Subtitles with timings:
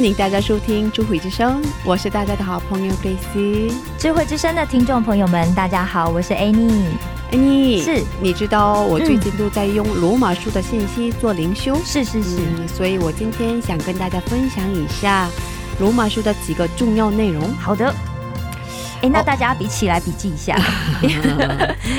[0.00, 3.70] 欢迎大家收听《智慧之声》，我是大家的好朋友 Grace。
[3.98, 6.86] 智慧之声的听众朋友们，大家好，我是 Annie。
[7.30, 15.28] Annie，是你知道我最近都在用罗马书的信息做灵修，是是是，嗯，所以我今天想跟大家分享一下
[15.78, 17.52] 罗马书的几个重要内容。
[17.56, 17.94] 好的。
[19.02, 20.54] 哎，那大家比起来笔记一下。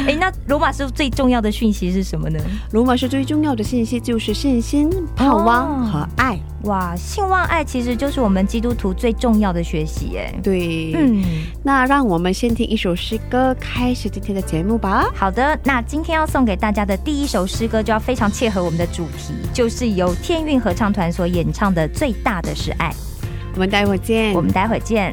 [0.07, 2.39] 哎，那罗马书最重要的讯息是什么呢？
[2.71, 6.39] 罗马书最重要的信息就是信心、盼望和爱。
[6.65, 10.31] 哇，信望爱其实就是我们基督徒最重要的学习，哎。
[10.43, 11.23] 对，嗯，
[11.63, 15.09] 那让我们先听一首诗歌，开始今天的节目吧。
[15.15, 22.89] 好的，那今天要送给大家的第一首诗歌就要非常切合我们的主题，就是由天韵合唱团所演唱的《最大的是爱》。
[23.55, 24.33] 我们待会儿见。
[24.33, 25.11] 我们待会儿见。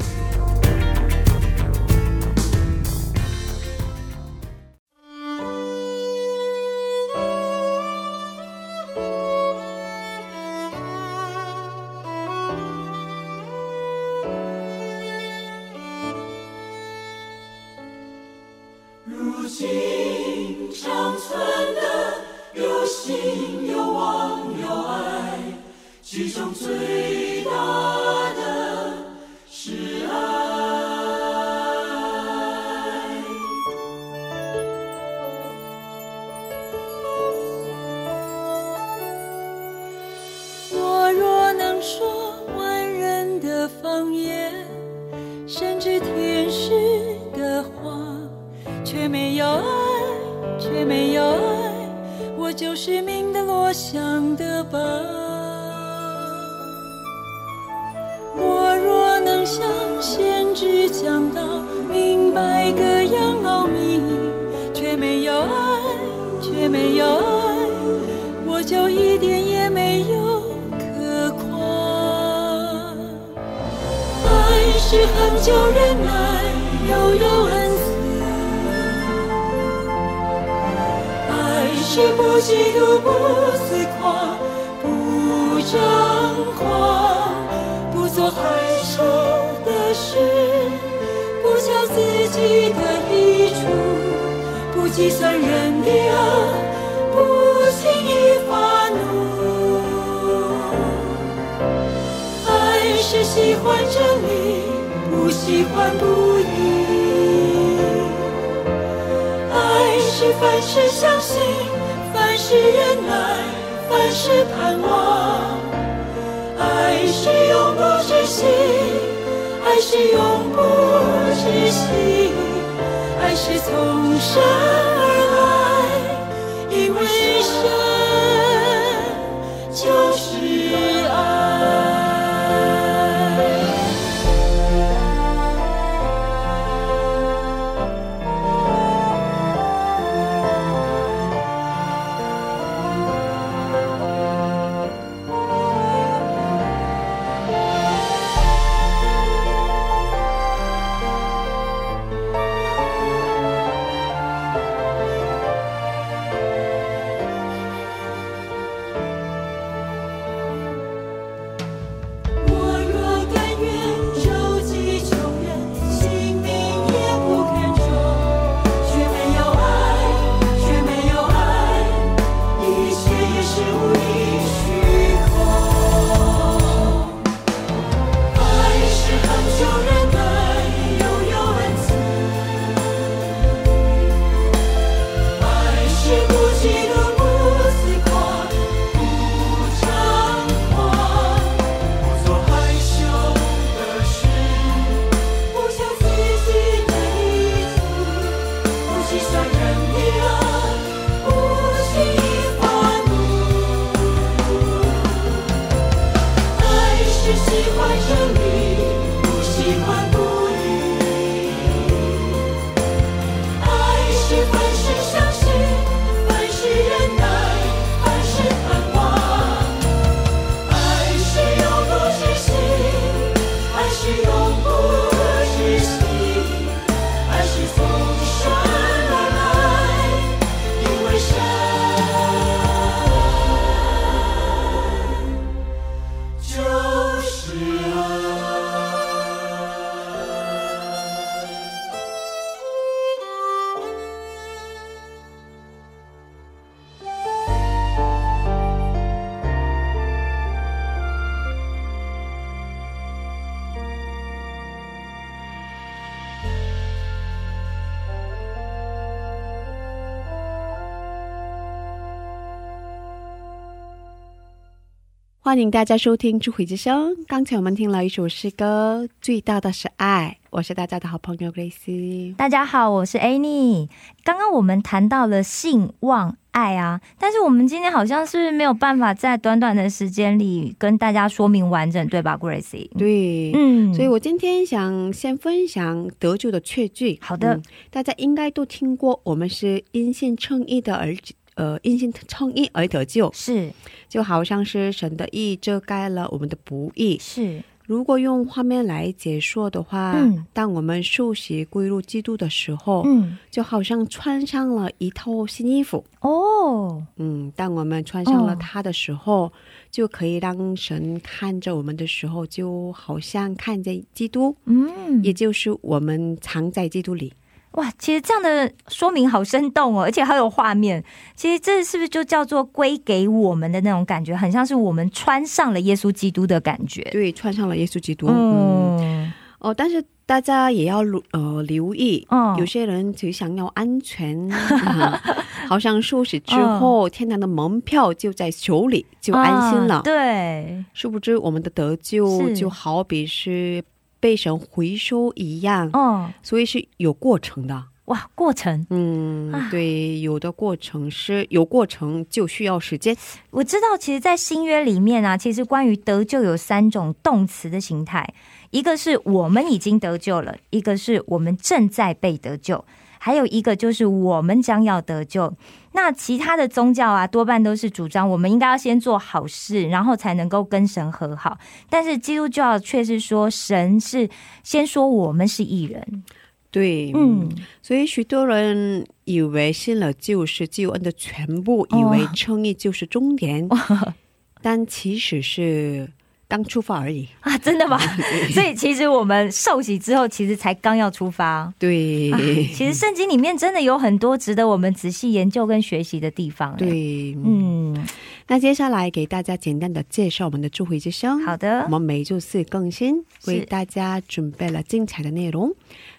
[265.49, 267.11] 欢迎大家收听《智慧之声》。
[267.27, 270.37] 刚才我们听了一首诗歌，《最大的是爱》。
[270.51, 272.35] 我是大家的好朋友 Grace。
[272.35, 273.89] 大家好，我是 Annie。
[274.23, 282.87] 刚刚我们谈到了性、望、爱啊，但是我们今天好像是没有办法在短短的时间里跟大家说明完整，对吧，Grace？
[282.95, 287.17] 对，嗯所以我今天想先分享得救的确据。
[287.21, 291.33] 好的嗯大家应该都听过，我们是因信称义的儿子。
[291.59, 293.69] 呃，因信称义而得救，是。
[294.07, 297.17] 就好像是神的义遮盖了我们的不义。
[297.19, 300.45] 是，如果用画面来解说的话，嗯。
[300.53, 306.05] 当我们受洗归入基督的时候，嗯，就好像穿上了一套新衣服。
[306.21, 308.57] 哦，嗯，当我们穿上了哦。
[308.57, 309.51] 它的时候，
[309.91, 317.33] 就可以让神看着我们的时候，就好像看见基督，嗯，也就是我们藏在基督里。
[317.73, 321.03] 哇，其实这样的说明好生动哦，而且还有画面。
[321.35, 327.03] 其实这是不是就叫做归给我们的那种感觉，很像是我们穿上了耶稣基督的感觉。
[327.11, 328.27] 对，穿上了耶稣基督。
[328.27, 335.19] 嗯，嗯哦，但是大家也要呃留意，嗯有些人只想要安全，嗯
[335.67, 339.95] 好像受洗之后，天堂的门票就在手里，就安心了。
[339.97, 343.83] 啊对，殊不知，我们的得救就好比是
[344.19, 347.85] 被神回收一样，嗯，所以是有过程的。
[348.05, 353.15] 哇，过程嗯，啊对，有的过程是有过程就需要时间。
[353.51, 358.33] 我知道，其实，在新约里面啊，其实关于得救有三种动词的形态，
[358.71, 362.83] 一个是我们已经得救了，一个是我们正在被得救，
[363.19, 365.53] 还有一个就是我们将要得救。
[365.91, 371.57] 那其他的宗教啊，多半都是主张我们应该要先做好事，然后才能够跟神和好。
[371.89, 374.29] 但是基督教却是说，神是
[374.63, 376.23] 先说我们是艺人。
[376.71, 377.49] 对，嗯，
[377.81, 383.67] 所以许多人以为信了就是救恩的全部，以为称义就是终点，
[384.61, 386.07] 但其实是
[386.49, 387.25] 刚出发而已。
[387.39, 387.97] 啊，真的吗？
[388.51, 391.71] 所以其实我们受洗之后，其实才刚要出发。
[391.79, 392.31] 对，
[392.73, 397.93] 其实圣经里面真的有很多值得我们仔细研究跟学习的地方。，对，嗯。
[397.93, 398.07] 嗯，
[398.47, 401.39] 那接下来给大家简单的介绍我们的智慧之声。
[401.43, 405.73] 好的我们每周四更新，为大家准备了精彩的内容。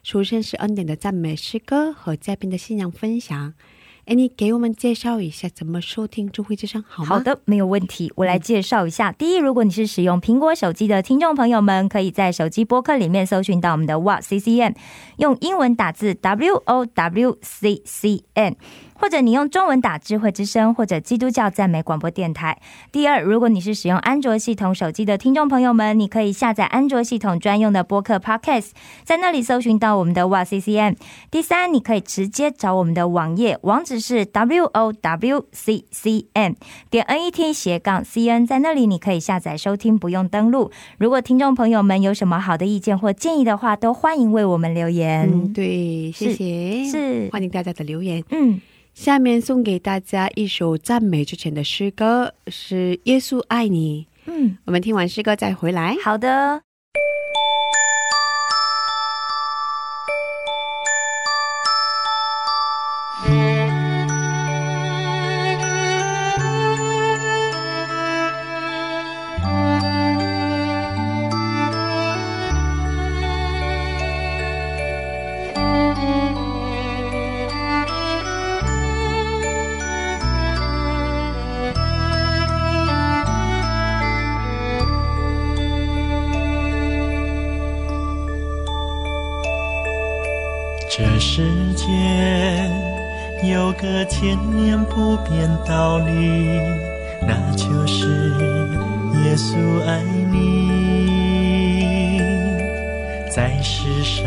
[0.04, 3.52] 首先是恩典的赞美诗歌和嘉宾的信仰分享。
[4.06, 7.08] 哎，你给我们介绍一下怎么收听智慧之声好吗？
[7.10, 8.12] 好，的，没有问题。
[8.16, 9.12] 我来介绍一下。
[9.12, 14.74] 第一，如果你是使用苹果手机的听众朋友们，可以在手机播客里面搜寻到我们的 Wow C C N，
[15.18, 18.56] 用英文打字 W O W C C N。
[19.00, 22.60] 或者你用中文打“智慧之声”或者“基督教赞美广播电台”。
[22.92, 30.96] 第二，如果你是使用安卓系统手机的听众朋友们，你可以下载安卓系统专用的播客 Podcast，在那里搜寻到我们的哇 CCM。
[31.30, 36.54] 第三，你可以直接找我们的网页，网址是 w o w c c n
[36.90, 40.70] 点 n e t 斜杠 c n，在那里你可以下载收听，不用登录。
[40.98, 45.30] 如果听众朋友们有什么好的意见或建议的话，都欢迎为我们留言。
[45.32, 48.22] 嗯，对，谢谢，是欢迎大家的留言。
[48.30, 48.60] 嗯，
[48.94, 54.06] 下面送给大家一首赞美之前的诗歌，是《耶稣爱你》。
[54.30, 55.96] 嗯，我们听完诗歌再回来。
[56.02, 56.69] 好的。
[91.32, 92.68] 世间
[93.48, 96.58] 有个千年不变道理，
[97.22, 98.34] 那就是
[99.24, 99.54] 耶稣
[99.86, 102.18] 爱你。
[103.30, 104.26] 在世上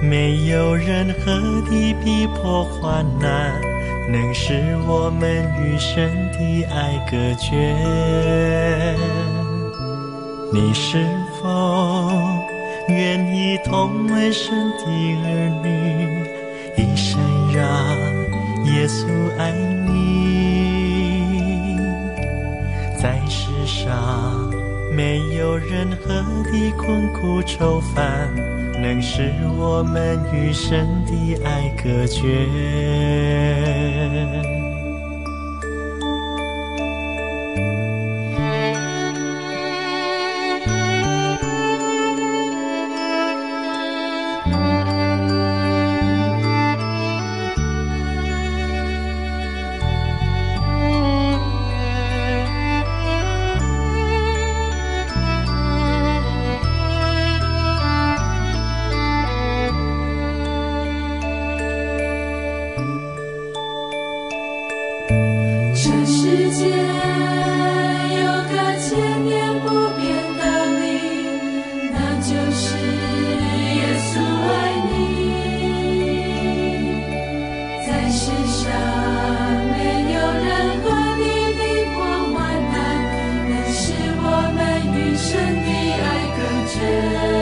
[0.00, 1.32] 没有任何
[1.68, 3.60] 的逼迫患难，
[4.08, 7.74] 能使我们与神的爱隔绝。
[10.52, 11.04] 你是
[11.42, 11.44] 否
[12.86, 13.25] 愿
[13.64, 14.84] 同为神的
[15.24, 15.68] 儿女，
[16.76, 17.18] 一生
[17.52, 17.62] 让
[18.72, 19.06] 耶稣
[19.38, 19.94] 爱你？
[23.00, 24.50] 在世上
[24.92, 26.14] 没有任何
[26.50, 28.34] 的困苦愁烦，
[28.80, 32.46] 能使我们与神的爱隔绝。
[85.28, 87.35] 真的爱，更真。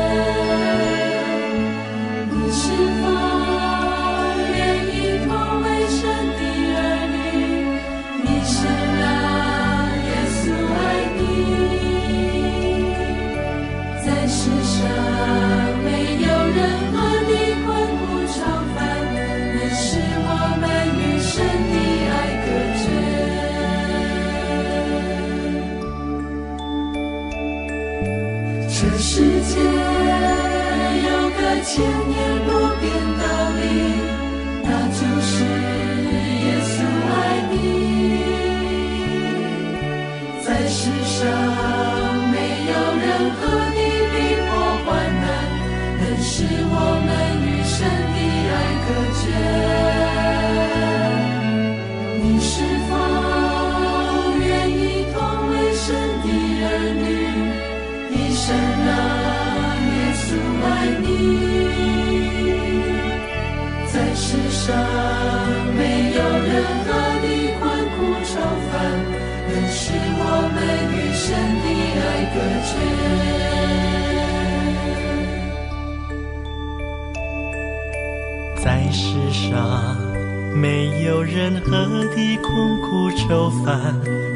[83.26, 83.80] 手法，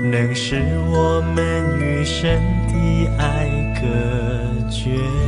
[0.02, 3.47] 能使我们与神的爱
[3.78, 3.87] 隔
[4.71, 5.27] 绝。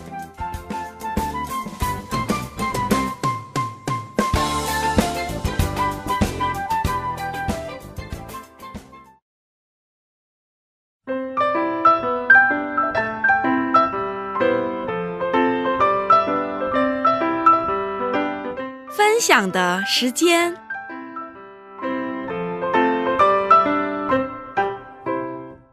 [19.31, 20.53] 分享的时间。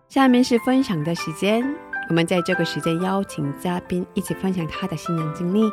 [0.09, 1.75] 下面是分享的时间，
[2.09, 5.69] 我们在这个时间邀请嘉宾一起分享他的信仰经历，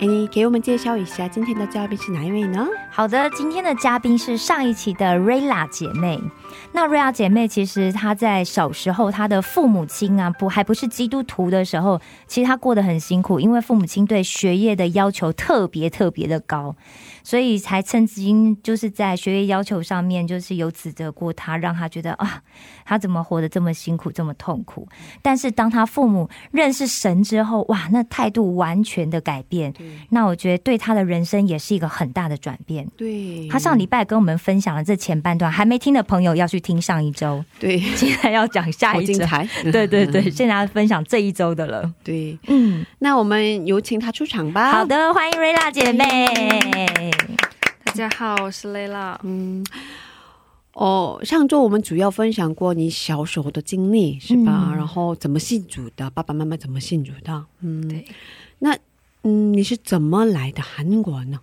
[0.00, 2.66] 哎，你给我们介绍一下今天的嘉宾是哪一位呢？
[2.90, 6.18] 好的，今天的嘉宾是上一期的瑞拉姐妹。
[6.72, 16.74] 那瑞拉姐妹其实她在小时候，她的父母亲啊不还不是基督徒的时候，其实她过得很辛苦，因为父母亲对学业的要求特别特别的高，
[17.28, 22.40] 所以才曾经就是在学业要求上面就是有指责过他，让他觉得啊，
[22.86, 24.88] 他怎么活得这么辛苦，这么痛苦。
[25.20, 29.74] 但是当他父母认识神之后，哇，那态度完全的改变。
[30.08, 32.88] 那我觉得对他的人生也是一个很大的转变。
[32.96, 37.44] 对，他上礼拜跟我们分享了这前半段，还没听的朋友要去听上一周。
[37.60, 39.22] 对，现在要讲下一周。
[39.70, 41.92] 对对对，现在要分享这一周的了。
[42.02, 44.72] 对，嗯，那我们有请他出场吧。
[44.72, 47.17] 好，的，欢迎瑞拉姐妹。
[47.88, 49.18] 大家好，我是蕾拉。
[49.24, 49.64] 嗯，
[50.74, 54.68] 哦，上周我们主要分享过你小时候的经历，是吧？
[54.68, 57.46] 嗯然后怎么信主的，爸爸妈妈怎么信主的？
[57.60, 58.06] 嗯，对。
[58.58, 58.76] 那
[59.22, 61.40] 嗯，你是怎么来的韩国呢？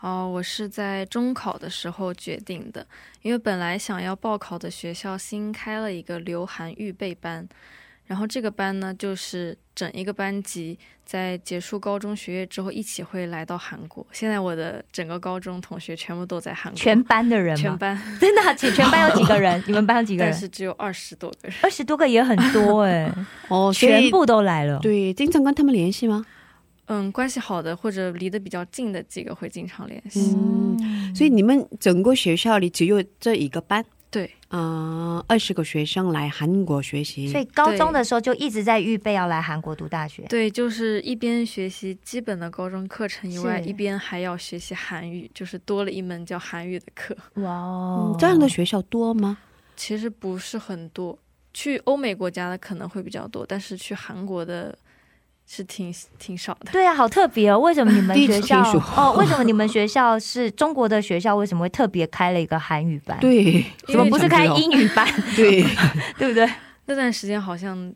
[0.00, 2.86] 哦，我是在中考的时候决定的，
[3.22, 7.48] 因为本来想要报考的学校新开了一个留韩预备班，
[8.08, 14.04] 然后这个班呢，就是整一个班级在结束高中学业之后一起会来到韩国。
[14.12, 17.54] 现在我的整个高中同学全部都在韩国，全班的人？
[17.54, 19.62] 全班， 真的啊，全全班有几个人？
[19.68, 20.32] 你们班有几个人？
[20.32, 21.52] 但是只有二十多个人。
[21.62, 23.12] 二十多个也很多 哎、
[23.48, 24.80] 哦，全部都来了。
[24.80, 26.24] 对，经常跟他们联系吗？
[26.86, 30.34] 嗯，关系好的或者离得比较近的几个会经常联系。
[30.34, 33.84] 嗯，所以你们整个学校里只有这一个班，
[34.50, 40.22] 对，啊，二十个学生来韩国学习，所以高中的时候就一直在预备要来韩国读大学。
[40.28, 47.16] 对，就是一边学习基本的高中课程以外，一边还要学习韩语，就是多了一门叫韩语的课。
[47.34, 49.38] 哇哦嗯，这样的学校多吗？
[49.76, 51.18] 其实不是很多，
[51.54, 54.76] 去欧美国家的可能会比较多，但是去韩国的
[55.50, 56.70] 是挺挺少的。
[56.70, 57.58] 对啊，好特别哦！
[57.58, 58.60] 为什么你们 学校
[58.94, 59.14] 哦？
[59.18, 61.34] 为什么你们学校是中国的学校？
[61.34, 65.08] 为什么会特别开了一个韩语班？，对，怎么不是开英语班？
[65.34, 65.62] 对，
[66.18, 66.46] 对不对？
[66.84, 67.90] 那段时间好像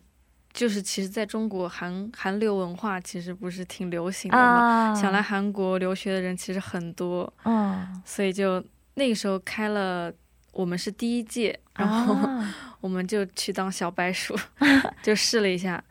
[0.51, 8.63] 就是，其实在中国韩韩流文化其实不是挺流行的嘛，啊，想来韩国留学的人其实很多，嗯，所以就
[8.95, 10.11] 那个时候开了。
[10.51, 14.37] 我们是第一届，然后啊我们就去当小白鼠，
[15.01, 15.83] 就试了一下，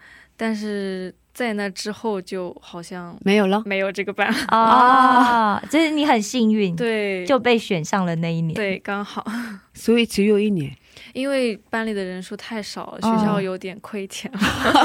[0.42, 3.62] 但是在那之后就好像没有了。
[3.64, 4.26] 没有这个班。
[4.48, 8.52] 啊， 就是你很幸运，对，就被选上了那一年。
[8.52, 9.24] 对，刚好，
[9.72, 10.76] 所以只有一年。
[11.12, 14.28] 因为班里的人数太少了，哦学校有点亏钱。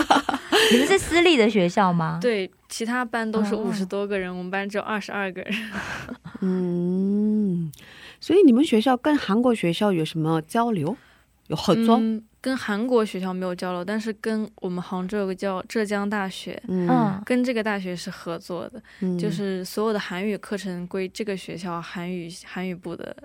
[0.71, 2.19] 你们是私立的学校吗？
[2.21, 5.53] 对，其他班都是哦五十多个人，我们班只有二十二个人。
[6.41, 7.71] 嗯，
[8.19, 10.95] 所以你们学校跟韩国学校有什么交流？
[11.47, 11.97] 有合作？
[11.97, 23.15] 嗯，跟韩国学校没有交流，但是跟我们杭州有个叫浙江大学，嗯嗯，跟这个大学是合作的，嗯就是所有的韩语课程归这个学校韩语韩语部的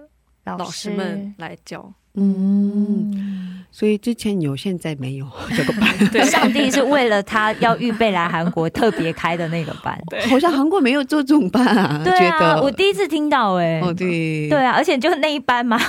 [0.45, 1.93] 老师们来教。
[2.15, 5.89] 嗯，嗯，所以之前有，现在没有 这个班。
[6.11, 9.99] 对，上帝是为了他要预备来韩国特别开的那个班。
[10.29, 12.63] 好像韩国没有做这种班啊，对啊，觉得。
[12.63, 14.49] 我第一次听到哎、哦对。
[14.49, 15.81] 对啊，而且就那一班嘛，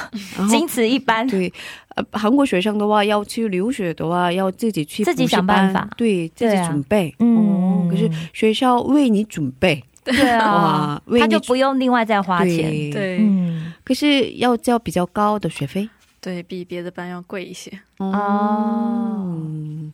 [0.49, 1.27] 仅此一班。
[1.27, 1.51] 对，
[1.95, 5.89] 呃，韩国学生的话要去留学的话，要自己去自己想办法。
[5.97, 7.13] 对自己准备。
[7.19, 7.37] 嗯。
[7.37, 12.57] 哦，可是学校为你准备，对啊，为你他就不用另外再花钱。
[12.57, 15.89] 对，对、嗯，可是要交比较高的学费
[16.23, 17.69] 对，比别的班要贵一些。
[17.97, 19.91] 哦嗯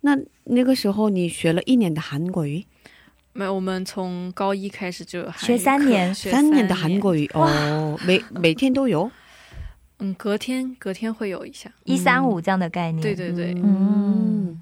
[0.00, 2.66] 那那个时候你学了一年的韩国语，
[3.32, 9.08] 没有，我们从高一开始就有学三年学三年的韩国语哦，每 每天都有。
[10.00, 11.70] 嗯，隔天隔天会有一下。
[11.84, 13.00] 一三五这样的概念。
[13.00, 14.60] 对对对，嗯，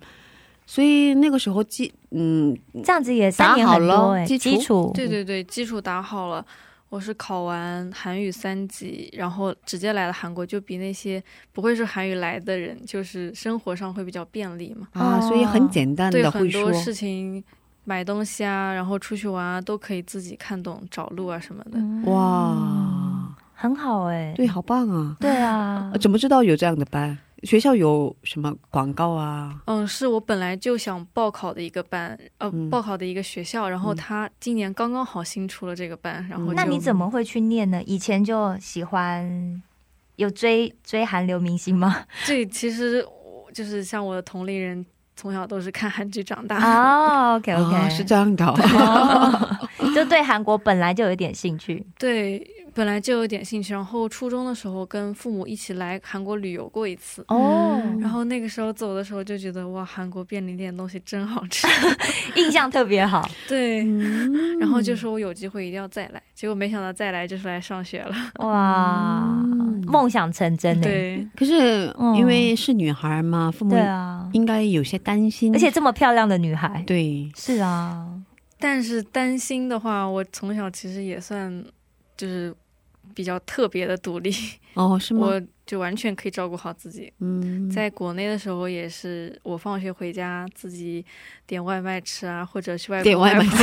[0.67, 6.47] 所以那个时候基嗯这样子也三年很多哎、打好了基础基础对对对，基础打好了。
[6.93, 14.87] 我是考完韩语三级，然后直接来了韩国，就比那些不会说韩语来的人，就是生活上会比较便利嘛。
[14.93, 17.43] 啊，所以很简单对的会说很多事情，
[17.85, 21.71] 买东西啊，然后出去玩啊，都可以自己看懂、找路啊什么的。
[21.77, 25.17] 嗯哇，很好哎、对，好棒啊！
[25.19, 27.17] 对啊呃，怎么知道有这样的班？
[27.43, 29.61] 学校有什么广告啊？
[29.67, 37.83] 嗯，是我本来就想报考的一个班，呃，嗯报考的一个学校，然后嗯他今年刚刚好新出了这个班，然后嗯那你怎么会去念呢？
[37.85, 39.61] 以前就喜欢
[40.17, 42.05] 有追追韩流明星吗？
[42.25, 44.85] 这其实我就是像我的同龄人，
[45.17, 46.59] 从小都是看韩剧长大。
[46.59, 48.55] 哦，OK OK，啊，是这样的
[49.95, 51.85] 就对韩国本来就有一点兴趣。
[51.99, 52.39] 对，
[52.75, 57.25] 本来就有点兴趣，然后初中的时候跟父母一起来韩国旅游过一次。
[57.29, 61.67] 哦，然后那个时候走的时候就觉得哇，韩国便利店东西真好吃，
[62.37, 63.29] 印象特别好。
[63.49, 64.59] 对，嗯。
[64.59, 68.15] 然后就说我有机会一定要再来，结果没想到再来就是来上学了。
[68.39, 69.83] 哇，嗯。
[69.87, 70.83] 梦想成真呢。
[70.83, 78.09] 对，可是嗯因为是女孩嘛，父母对啊，应该有些担心，而且这么漂亮的女孩，对，是啊，
[78.59, 81.65] 但是担心的话，我从小其实也算
[82.17, 82.55] 就是
[83.15, 84.33] 比较特别的独立，
[84.75, 85.27] 哦，是吗？
[85.27, 87.13] 我就完全可以照顾好自己。
[87.21, 91.05] 嗯， 在国内的时候也是，我放学回家自己
[91.47, 93.57] 点外卖吃啊，或者去外点外卖吃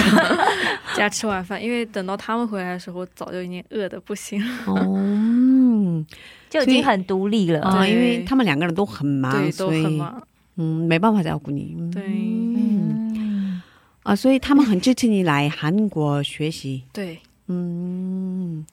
[0.98, 4.52] 家吃晚饭，因为等到他们回来的时候，早就已经饿的不行了。
[4.68, 6.06] 哦，嗯
[6.50, 7.62] 就已经很独立了。
[7.62, 10.28] 啊，对因为他们两个人都很忙，对，都所以很忙。
[10.56, 11.76] 嗯，没办法照顾你。
[11.78, 13.62] 嗯对嗯，
[14.04, 16.84] 啊，所以他们很支持你来韩国学习。
[16.92, 18.66] 对，嗯，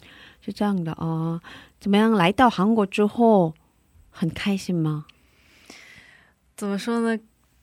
[0.47, 1.41] 是这样的哦。
[1.81, 2.13] 怎么样？
[2.13, 3.53] 来到韩国之后
[4.11, 5.05] 很开心吗？
[6.57, 7.21] 怎么说呢？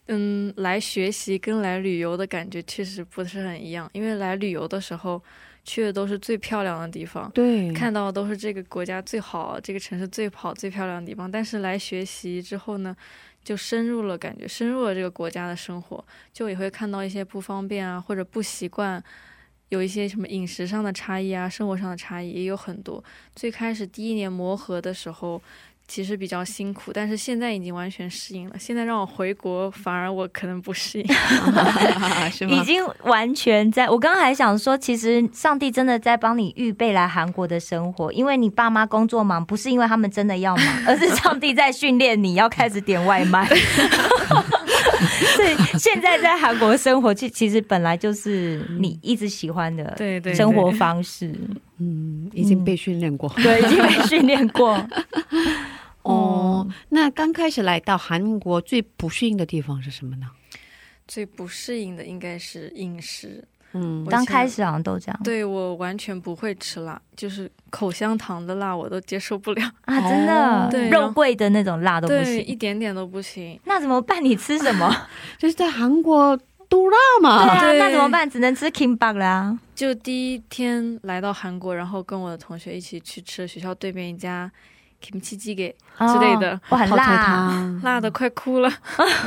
[0.07, 5.23] 嗯，来学习跟来旅游的感觉确实不是很一样，因为来旅游的时候
[5.63, 11.31] 去的都是最漂亮的地方，对，看到的都是这个国家最好、这个城市最好、最漂亮的地方。
[11.31, 12.93] 但是来学习之后呢，
[13.45, 19.01] 就深入了，感觉深入了这个国家的生活，就也会看到一些不方便啊，或者不习惯，
[19.73, 23.03] 有一些什么饮食上的差异啊，生活上的差异也有很多。
[23.35, 25.41] 最开始第一年磨合的时候。
[25.85, 28.55] 其实比较辛苦，但是现在已经完全适应了。
[28.57, 31.05] 现在让我回国，反而我可能不适应。
[32.31, 32.55] 是吗？
[32.55, 33.89] 已经完全在。
[33.89, 43.45] 我刚刚还想说，其实上帝真的在帮你预备来韩国的生活，因为你爸妈工作忙，不是因为他们真的要忙，而是上帝在训练你要开始点外卖。
[45.35, 51.33] 所以现在在韩国生活，其其实本来就是你一直喜欢的对对对生活方式，
[51.77, 53.29] 嗯，已经被训练过。
[53.37, 54.85] 对，已经被训练过。
[56.03, 60.27] 哦，那刚开始来到韩国最不适应的地方是什么呢？
[61.07, 63.43] 最不适应的应该是饮食。
[63.73, 72.55] 嗯我刚开始好像都这样对我完全不会吃辣，就是口香糖的辣我都接受不了， 啊，真的，对肉桂的那种辣都不行，一。
[72.63, 73.59] 点点都不行。
[73.65, 74.23] 那怎么办？
[74.23, 74.89] 你吃什么？
[75.37, 76.37] 就是在韩国
[76.69, 77.29] 都辣对嘛。
[77.43, 78.29] 啊，对那怎么办？
[78.29, 79.59] 只能吃 kimbap 啦。
[79.75, 84.49] 就第一天来到韩国，然后跟我的同学一起去吃学校对面一家
[85.03, 87.25] kimchi jjigae，之类的哦，很泡菜辣。
[87.25, 87.81] 汤。
[87.83, 88.69] 辣的快哭了。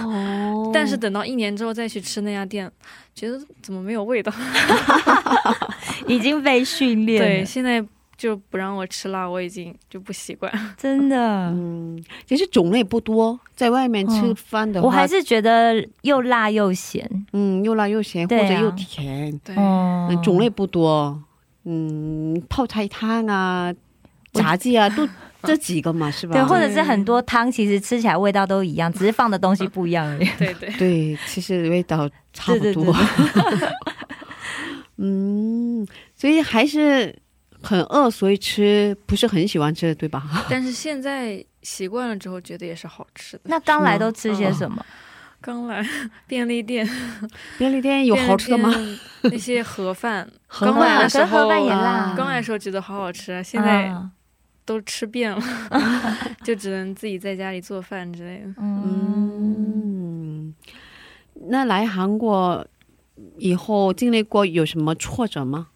[0.02, 2.70] 哦， 但是等到一年之后再去吃那家店，
[3.14, 4.32] 觉得怎么没有味道？
[6.08, 7.84] 已经被训练，对，现在
[8.16, 10.50] 就不让我吃辣，我已经就不习惯。
[10.78, 11.16] 真的。
[11.50, 21.20] 嗯，其实种类不多，在外面吃饭的话，我还是觉得又辣又咸，嗯又辣又咸，或者又甜，对，哦嗯，种类不多。
[21.64, 23.74] 嗯，泡菜汤啊，
[24.32, 25.06] 炸鸡啊，都
[25.46, 26.32] 这几个嘛，是吧？
[26.34, 30.28] 对，或者是很多汤其实吃起来味道都一样，只是放的东西不一样而已。
[30.38, 32.84] 对对，对，其实味道差不对多。
[32.84, 33.68] 对对
[34.98, 37.14] 嗯，所以还是
[37.62, 40.22] 很饿，所以吃不是很喜欢吃，对吧？
[40.48, 43.42] 但是现在习惯了之后，觉得也是好吃的。
[43.44, 44.84] 那刚来都吃些什么？
[45.38, 45.86] 刚来
[46.26, 46.88] 便利店，
[47.58, 48.72] 便利店有好吃的吗？
[49.22, 54.10] 那些盒饭，盒刚来的时候是盒饭也辣，刚来的时候觉得好好吃啊，现在啊
[54.66, 55.40] 都吃遍了，
[56.44, 58.52] 就只能自己在家里做饭之类的。
[58.58, 60.54] 嗯，嗯，
[61.48, 62.66] 那来韩国
[63.38, 65.68] 以后经历过有什么挫折吗？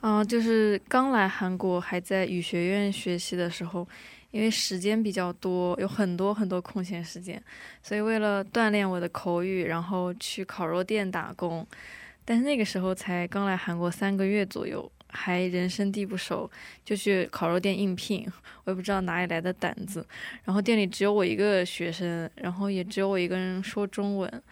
[0.00, 3.86] 啊、就是刚来韩国还在语学院学习的时候，
[4.32, 7.40] 因为时间比较多，有很多很多空闲时间，
[7.84, 11.64] 所以为了锻炼我的口语，然后去烤肉店打工。
[12.24, 16.50] 但是那个时候才刚来韩国三个月左右，还人生地不熟，
[16.84, 18.26] 就去烤肉店应聘。
[18.64, 20.04] 我也不知道哪里来的胆子，
[20.44, 24.42] 然后店里只有我一个学生，然后也只有我一个人说中文，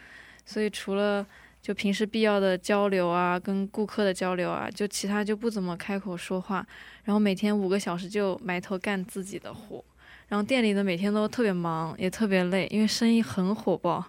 [0.44, 1.26] 所以除了
[1.62, 6.66] 就平时必要的交流啊，跟顾客的交流啊，就其他就不怎么开口说话。
[7.04, 9.84] 然后每天五个小时就埋头干自己的活。
[10.28, 14.04] 然后店里的每天都特别忙，也特别累，因为生意很火爆。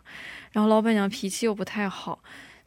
[0.51, 2.21] 然后老板娘脾气又不太好，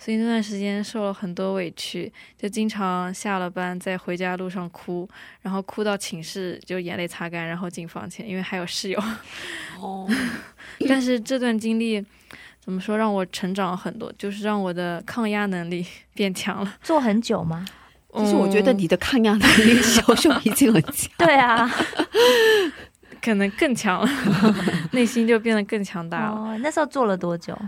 [0.05, 5.09] 所以那段时间受了很多委屈，就经常下了班在回家路上哭，
[5.40, 9.03] 然后哭到寝室就眼泪擦干，然后进房间，因为还有室友。
[9.81, 10.07] 哦，
[10.87, 12.05] 但是这段经历
[12.61, 16.75] 怎么说，让我成长了很多，就是让我的抗压能力 变强了。
[16.83, 17.64] 做很久吗？
[18.19, 21.11] 其实我觉得你的抗压能力小时候已经很强。
[21.17, 21.64] 对啊，
[22.12, 22.73] 嗯
[23.23, 24.09] 可能更强了，
[24.93, 26.33] 内心就变得更强大了。
[26.33, 27.59] 哦，那时候做了多久？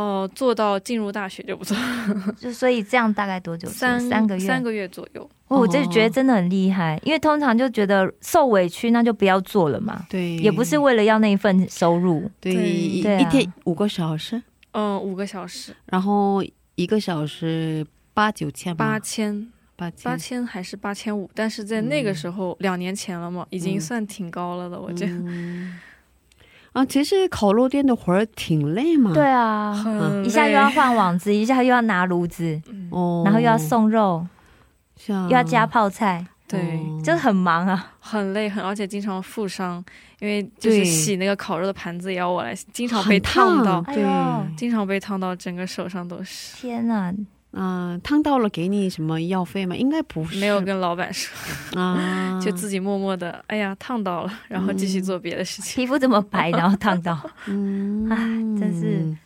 [0.00, 1.76] 哦、做到进入大学就不错，
[2.38, 3.68] 就所以这样大概多久？
[3.68, 5.22] 三三个月，三个月左右。
[5.48, 12.30] 哦我就觉得真的很厉害，因为通常就觉得受委屈那就不要做了嘛，对，也不是为了要那一份收入。
[12.40, 14.40] 对对一对啊一天五个小时，
[14.72, 16.40] 嗯、五个小时，然后
[16.76, 17.84] 一个小时
[18.14, 21.28] 八九千吗八千八千八千还是八千五？
[21.34, 25.12] 但是在那个时候，两年前了嘛，已经嗯算挺高了的，我觉得。
[26.72, 29.12] 嗯啊，其实烤肉店的活儿挺累嘛。
[29.12, 29.74] 对啊，
[30.24, 34.26] 一下又要换网子，一下又要拿炉子，哦，然后又要送肉，
[35.06, 37.00] 又要加泡菜，对，哦。
[37.02, 37.92] 就是很忙啊。
[37.98, 39.84] 很累，很而且经常负伤，
[40.20, 46.56] 因为就是洗那个烤肉的盘子也要我来洗，经常被烫到，哎对，呦经常被烫到，整个手上都是。
[46.56, 47.12] 天哪，
[47.52, 49.74] 嗯、烫到了给你什么药费吗？
[49.74, 51.34] 应该不是，没有跟老板说，
[51.80, 55.74] 啊， 就自己默默的，哎呀，烫到了，然后继续做别的事情。
[55.82, 58.16] 皮肤这么白，然后烫到，嗯， 唉
[58.58, 59.16] 真是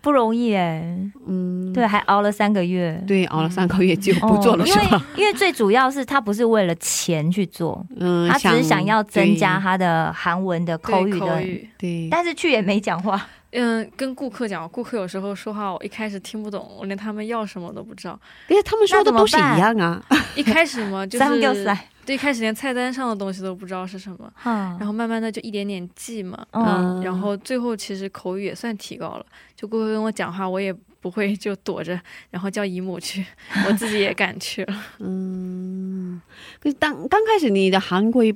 [0.00, 0.96] 不容易哎。
[1.26, 3.02] 嗯，对，还熬了三个月。
[3.06, 5.06] 对，熬了三个月就不做了，哦因为是吧？
[5.16, 13.20] 因为最主要是他不是为了钱去做，嗯，他只是想要增加他的韩文的口语口的，语，对，但是去也没讲话。
[13.50, 18.18] 嗯，跟顾客讲，顾客有时候说话，我一开始听不懂，我连他们要什么都不知道。
[18.48, 20.04] 因为他们说的都是一样啊，
[20.36, 29.24] 一开始嘛， 就是塞，对，一开始连菜单上的东西都不知道是什么，然然后慢慢的就一点点记嘛，嗯，然后最后其实口语也算提高了。
[29.56, 31.98] 就顾客跟我讲话，我也不会就躲着，
[32.30, 33.24] 然后叫姨母去，
[33.66, 34.74] 我自己也敢去了。
[35.00, 36.20] 嗯，
[36.60, 38.34] 可是当刚开始你的韩国语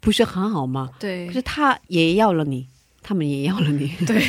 [0.00, 0.90] 不是很好吗？
[1.00, 2.68] 对可是他也要了你，
[3.06, 4.24] 他们也要了你， 对，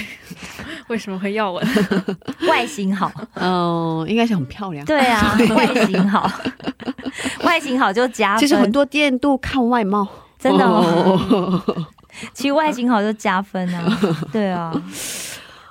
[0.90, 1.70] 为什么会要我呢？
[2.50, 4.86] 外形好，嗯，应该是很漂亮。
[4.86, 6.30] 对啊， 外形好，
[7.46, 8.40] 外形好就加分。
[8.42, 10.06] 其实很多店都看外貌，
[10.38, 11.88] 真的哦，哦
[12.34, 13.98] 其实外形好就加分啊，
[14.32, 14.72] 对啊，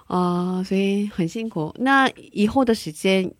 [0.08, 1.74] 啊、所以很辛苦。
[1.78, 3.30] 那以后的时间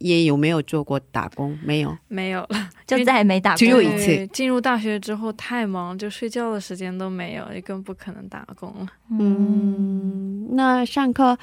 [0.00, 1.56] 也有没有做过打工？
[1.64, 8.86] 没有，没有了， 就再也没打过有一次进入大学之后太忙，就睡觉的时间都没有，也更不可能打工了。
[9.10, 11.38] 嗯，嗯，那上课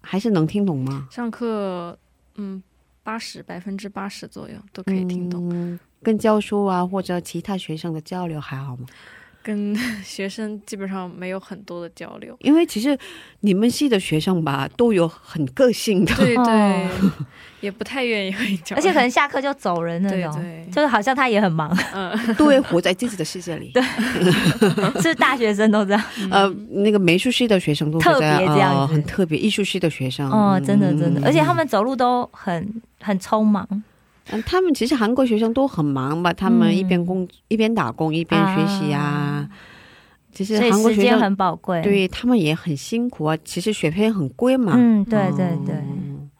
[0.00, 1.08] 还是能听懂吗？
[1.10, 1.98] 上课，
[2.36, 2.62] 嗯，
[3.02, 8.86] 八十百分之八十左右都可以听懂，嗯跟教书啊或者其他学生的交流还好吗？
[9.42, 9.74] 跟
[10.04, 12.36] 学生基本上没有很多的交流。
[12.40, 12.96] 因为其实
[13.40, 16.88] 你们系的学生吧，都有很个性的，对对，哦。
[17.60, 20.64] 也不太愿意和你交流，而且可能下课就走人那种，对。
[20.64, 23.70] 对，就是好像他也很忙，嗯， 都会活在自己的世界里。
[23.74, 23.82] 对，
[25.02, 26.02] 是大学生都这样。
[26.30, 32.66] 呃，那个美术系的学生都特别这样很特别，艺术系的学生，哦，真的真的，嗯而且他们走路都很
[33.02, 33.68] 很匆忙，
[34.28, 39.00] 嗯，他们其实韩国学生都很忙吧，他们嗯一边工、一边打工一边学习啊。
[39.02, 39.50] 啊
[40.32, 44.74] 其实韩国学生很宝贵。，对他们也很辛苦啊，其实学费很贵嘛。
[44.76, 46.30] 嗯，对对对，嗯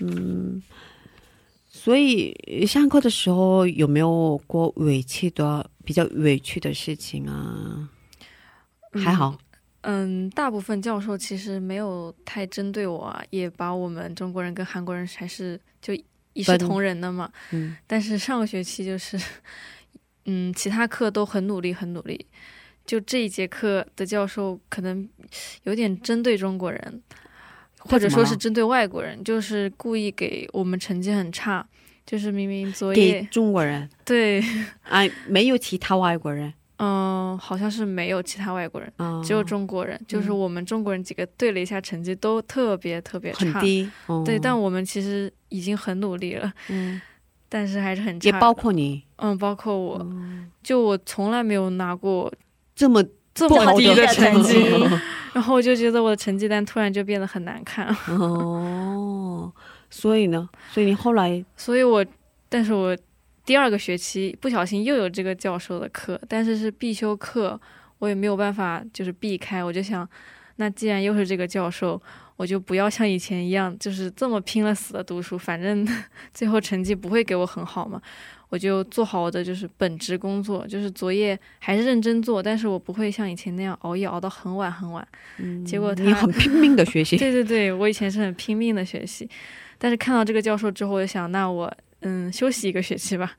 [0.00, 0.62] 嗯，
[1.68, 7.88] 所以呃上课的时候有没有过委屈的比较委屈的事情啊？
[8.92, 9.38] 还好，
[9.82, 15.94] 嗯，大部分教授其实没有太针对我啊，也把我们中国人跟韩国人还是就
[16.36, 17.30] 一视同仁的嘛。
[17.52, 19.18] 嗯但是上个学期就是，
[20.26, 22.26] 嗯，其他课都很努力，很努力。
[22.84, 25.08] 就这一节课的教授可能
[25.64, 27.02] 有点针对中国人，
[27.78, 31.66] 或者说是针对外国人，就是故意给我们成绩很差。
[32.04, 34.40] 就是明明作给业中国人对，
[34.88, 39.98] 啊，没有其他外国人嗯，好像是没有其他外国人，啊，只有中国人。
[40.06, 43.44] 就是我们中国人几个对了一下成绩，都特别特别差。
[43.46, 43.90] 很低。
[44.06, 47.00] 哦对，但我们其实已经很努力了，嗯，
[47.48, 48.26] 但是还是很差。
[48.28, 52.32] 也包括你嗯，包括我，嗯就我从来没有拿过
[52.74, 53.02] 这么
[53.34, 54.62] 这么低的成绩
[55.32, 59.52] 然后我就觉得我的成绩单突然就变得很难看，哦，
[59.90, 62.04] 所以呢，所以你后来所以我，
[62.48, 62.96] 但是我
[63.46, 67.58] 第二个学期不小心又有这个教授的课，但是是必修课，
[68.00, 70.06] 我也没有办法就是避开，我就想，
[70.56, 72.02] 那既然又是这个教授，
[72.34, 75.86] 我就不要像以前一样，就是这么拼了死的读书，反正
[76.34, 78.02] 最后成绩不会给我很好嘛。
[78.48, 85.06] 我就做好我的就是本职工作，就是作业还是认真做，但是我不会像以前那样熬夜熬到很晚很晚。
[85.64, 89.28] 结果他你很拼命的学习， 对对对，我以前是很拼命的学习，
[89.78, 93.32] 但是看到这个教授之后，我就想，那我嗯休息一个学期吧。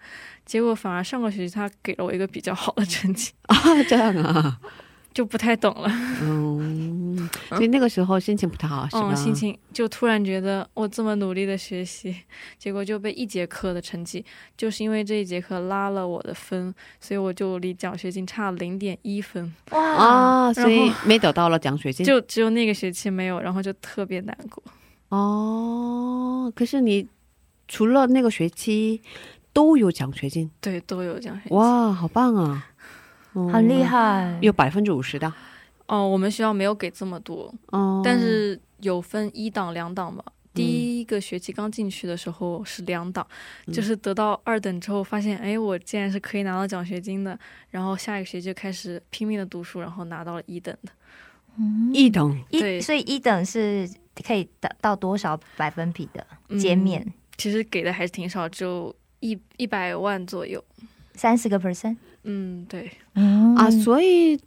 [0.45, 4.57] 结果反而上个学期他给了我一个比较好的成绩，啊，这样啊，
[5.13, 5.89] 就不太懂了。
[6.21, 9.09] 嗯，嗯，所以那个时候心情不太好，是吧？
[9.11, 12.15] 嗯，心情就突然觉得我这么努力的学习，
[12.57, 14.23] 结果就被一节课的成绩，
[14.55, 22.05] 就是因为这一节课拉了我的分，所以我就离奖学金差零点一分，哇，啊，所以没得到了奖学金。
[22.05, 24.63] 就只有那个学期没有，然后就特别难过。
[25.09, 27.05] 哦，可是你
[27.67, 29.01] 除了那个学期
[29.53, 31.57] 都有奖学金，对，都有奖学金。
[31.57, 32.67] 哇，好棒啊！
[33.33, 33.49] 哦。
[33.49, 35.31] 很厉，害，有百分之五十的？
[35.87, 40.23] 哦，我们学校没有给这么多，哦，但是有分一档、两档嘛。
[40.53, 43.25] 第一个学期刚进去的时候是两档，
[43.67, 43.73] 嗯。
[43.73, 47.37] 就是得到二等之后发现，哎，我竟然是可以拿到奖学金的。
[47.69, 50.91] 然后下一个学期就开始拼命的读书，然后拿到了一等的。
[51.57, 51.91] 嗯。
[51.93, 52.43] 一等。
[52.49, 53.87] 一，所以一等是
[54.25, 56.25] 可以达到多少百分比的？
[56.57, 57.05] 减免？
[57.37, 60.63] 其实给的还是挺少，只有一一百万左右。
[61.13, 64.39] 三十个 percent，嗯，对，嗯啊，所以。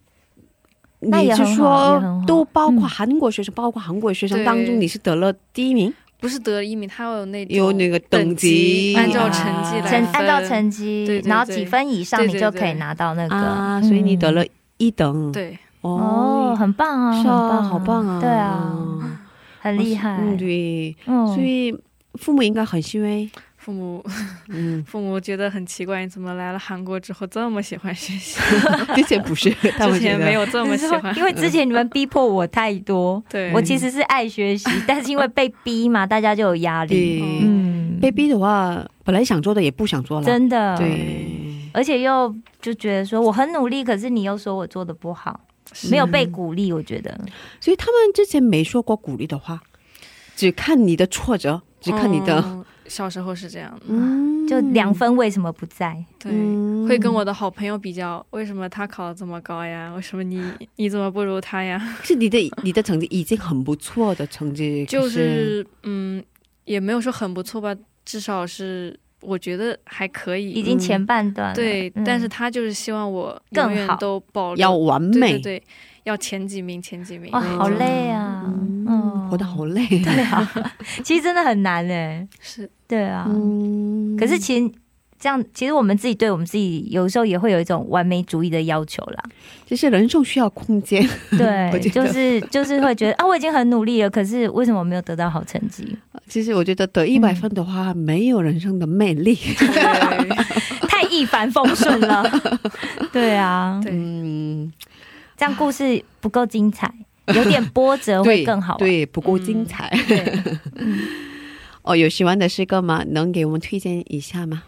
[1.03, 2.87] 你是那也很好也很好说都包括嗯。
[2.87, 19.19] 韩国学生，包括韩国学生当中，你是得了第一名，不是得了一名，他有那有那个等等级按照啊成绩来按照成绩，对对然后几分以上你就可以拿到那个啊，所以你得了嗯一等，对，哦，很棒啊，是啊，很棒好棒啊，对啊，
[19.59, 21.25] 很厉害，嗯，对，嗯。
[21.33, 21.75] 所以
[22.15, 24.03] 父母应该很欣慰，父母
[24.49, 28.39] 嗯， 父母觉得很奇怪，你怎么来了韩国之后这么喜欢学习？
[28.95, 33.51] 之前不是， 之前没有这么喜欢，因为之前你们逼迫我太多，对。
[33.53, 37.21] 我其实是爱学习，但是因为被逼嘛，大家就有压力。
[37.43, 45.39] 嗯，被逼的话，本来想做的也不想做了，真的，对，而且又就觉得说我很努力，可是你又说我做的不好，
[45.89, 47.17] 没有被鼓励，我觉得。
[47.61, 49.61] 所以他们之前没说过鼓励的话，
[50.35, 55.95] 只看你的挫折，只看你的，嗯小时候是这样的，嗯，就两分为什么不在？
[56.19, 59.93] 对，嗯会跟我的好朋友比较，为什么他考的这么高呀？
[59.95, 60.43] 为什么你
[60.75, 61.79] 你怎么不如他呀？
[62.03, 66.21] 是你的你的成绩已经很不错的成绩，就是嗯，
[66.65, 70.51] 也没有说很不错吧，至少是我觉得还可以。
[70.51, 75.63] 已经前半段了对，嗯但是他就是希望我更永远好都保留要完美，对对对，
[76.03, 77.31] 要前几名，前几名。
[77.31, 80.51] 哇，好累啊，嗯，嗯，活得好累，对啊，
[81.05, 82.69] 其实真的很难哎，是。
[82.85, 84.69] 对啊，嗯，可是其实
[85.17, 89.23] 这样，其实我们自己对我们自己有时候也会有一种完美主义的要求啦。
[89.65, 95.97] 其实人生需要空间， 我对，就是就是会觉得啊，我已经很努力了，可是为什么我没有得到好成绩？
[96.27, 99.33] 其实我觉得得一百分的话，没有人生的魅力。
[100.89, 102.29] 太一帆风顺了。
[103.13, 104.69] 对啊，对嗯，
[105.37, 106.93] 这样故事不够精彩，
[107.35, 108.79] 有点波折会，更好玩。
[108.79, 109.89] 对，不够精彩。
[110.07, 110.43] 对，
[111.83, 113.03] 哦，有喜欢的诗歌吗？
[113.09, 114.63] 能给我们推荐一下吗？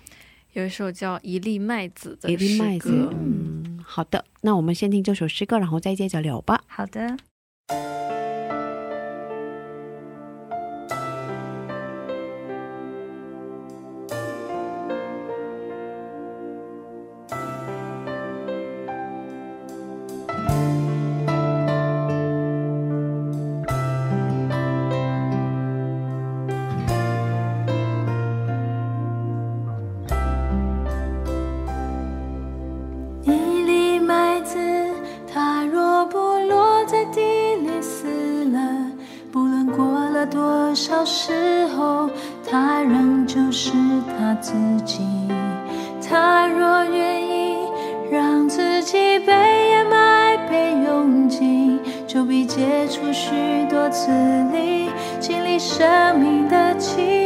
[0.54, 3.14] 有一首叫《一粒麦子》的一粒麦子诗歌。
[3.14, 6.62] 嗯，好的，那我们先听这首诗歌，然后再接着聊吧。
[6.68, 7.18] 好的。
[40.26, 42.10] 多少时候，
[42.50, 43.72] 他仍旧是
[44.18, 44.54] 他自
[44.86, 45.02] 己。
[46.08, 47.58] 他若愿意
[48.12, 49.34] 让自己被
[49.70, 53.32] 掩埋、被拥挤，就必接触许
[53.70, 54.12] 多次
[54.52, 57.23] 力，经历生命的奇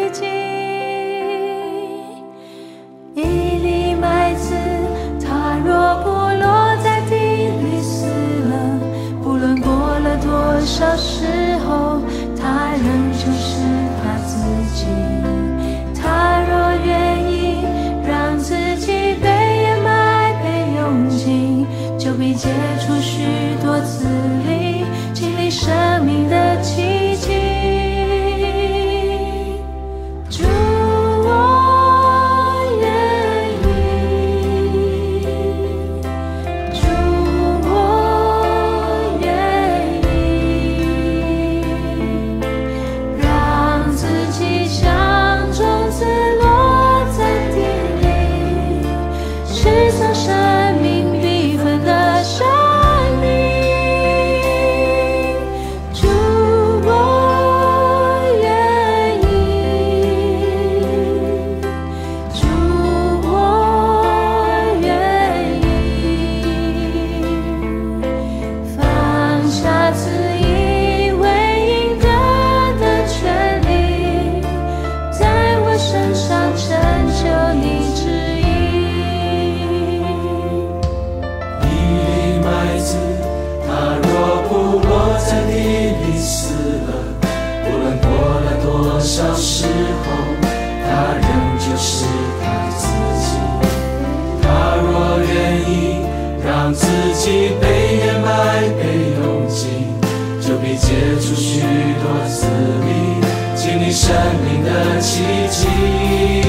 [100.77, 101.61] 接住许
[102.01, 102.45] 多思
[102.85, 104.15] 念经历生
[104.45, 106.46] 命的奇迹。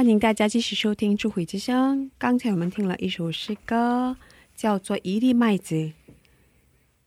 [0.00, 2.10] 欢迎大家继续收听智慧之声。
[2.16, 4.16] 刚才我们听了一首诗歌
[4.56, 5.92] 叫做一粒麦子。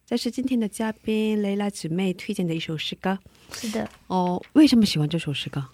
[0.06, 3.18] 这是今天的嘉宾蕾拉姊妹推荐的一首诗歌。
[3.52, 3.90] 是的。
[4.06, 5.68] 哦为什么喜欢这首诗歌？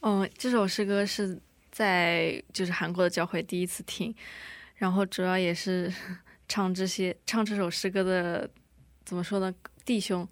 [0.00, 1.38] 嗯这首诗歌是
[1.70, 4.12] 在就是韩国的教会第一次听
[4.74, 5.94] 然后主要也是
[6.48, 8.50] 唱这些唱这首诗歌的
[9.04, 9.54] 怎么说呢
[9.84, 10.28] 弟兄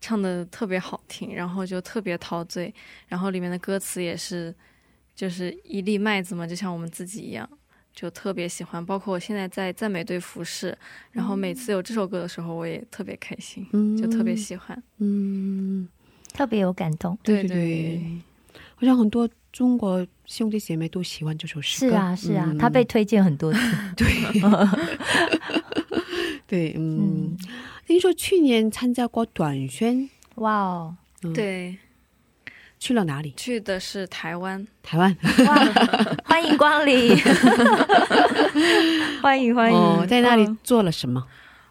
[0.00, 2.74] 唱的特别好听然后就特别陶醉
[3.08, 4.54] 然后里面的歌词也是
[5.16, 7.48] 就是一粒麦子嘛，就像我们自己一样，
[7.94, 8.84] 就特别喜欢。
[8.84, 10.76] 包括我现在在赞美队服饰，
[11.10, 14.80] 然后每次有这首歌的时候，我也特别开心，嗯就特别喜欢。
[14.98, 15.88] 嗯，
[16.34, 17.18] 特别有感动。
[17.22, 18.20] 对对对，
[18.74, 21.92] 好像很多中国兄弟姐妹都喜欢这首诗歌。
[21.92, 22.58] 是啊，是啊，嗯。
[22.58, 23.58] 他被推荐很多次。
[23.96, 24.06] 对，
[26.46, 27.34] 对嗯，
[27.86, 31.76] 听说去年参加过短宣，哇哦，嗯，，对，
[32.78, 33.32] 去了哪里？
[33.36, 35.16] 去的是台湾，台湾。
[35.46, 35.64] 哇，
[36.24, 37.16] 欢迎光临，
[39.22, 39.78] 欢迎欢迎。
[39.78, 41.26] 哦，在那里嗯做了什么？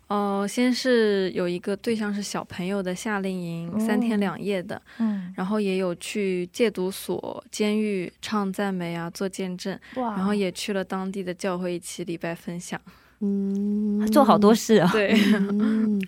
[0.08, 12.80] 哦、先是有一个对象是小朋友的夏令营，哦三天两夜的，嗯，然后也有去戒毒所、监狱唱赞美啊，做见证，哇然后也去了当地的教会一起礼拜分享。
[13.22, 14.88] 嗯，做好多事啊。
[14.92, 16.00] 对，嗯，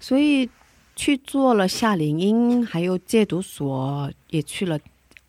[0.00, 0.50] 所以
[0.96, 4.78] 去做了夏令营，还有戒毒所，也去了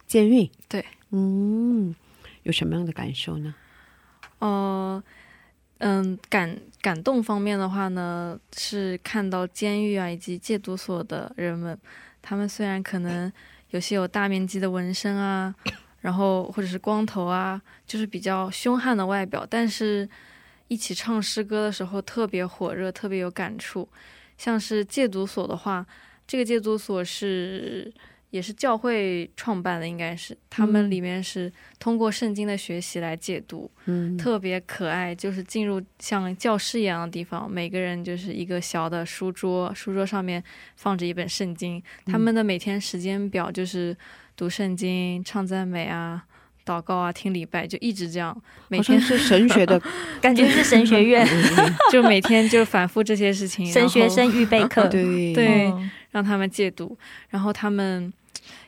[0.05, 0.49] 监狱。
[0.67, 1.95] 对，嗯，
[2.43, 3.55] 有什么样的感受呢？
[4.39, 5.03] 呃，
[5.79, 11.77] 嗯，感感动方面的话呢，是看到监狱啊以及戒毒所的人们，
[12.21, 13.31] 他们虽然可能
[13.71, 15.55] 有些有大面积的纹身啊，
[16.01, 20.07] 然后或者是光头啊，就是比较凶悍的外表，但是
[20.67, 23.87] 一起唱诗歌的时候特别火热，特别有感触。
[24.37, 25.85] 像是戒毒所的话，
[26.27, 27.91] 这个戒毒所是
[28.31, 33.69] 也是教会创办的，应该是他们里面是通过圣经的学习来戒毒。
[33.85, 40.43] 嗯，特别可爱，就是进入像教室一样的地方，每个人就是一个小的书桌，书桌上面
[40.75, 41.81] 放着一本圣经。
[42.05, 43.95] 他们的每天时间表就是
[44.35, 46.25] 读圣经、唱赞美啊、
[46.65, 48.35] 祷告啊、听礼拜，就一直这样，
[48.69, 49.79] 每天是神学的，
[50.19, 51.25] 感觉是神学院
[51.91, 53.65] 就每天就反复这些事情。
[53.65, 54.87] 神学生预备课。
[54.89, 56.97] 对对嗯让他们戒毒，
[57.27, 58.09] 然后他们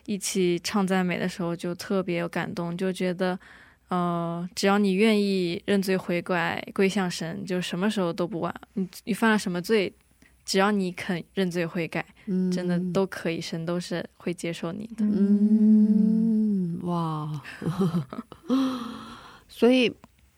[0.06, 3.40] 一起唱赞美的时候就特别有感动，就觉得，
[3.88, 8.54] 呃，只要你愿意认罪悔改归向神，就什么时候都不晚。
[8.74, 9.94] 你你犯了什么罪，
[10.44, 15.06] 只要你肯认罪悔改，嗯真的都可以，神都是会接受你的。
[15.06, 16.47] 嗯，
[16.84, 17.42] 哇，
[19.48, 19.92] 所以，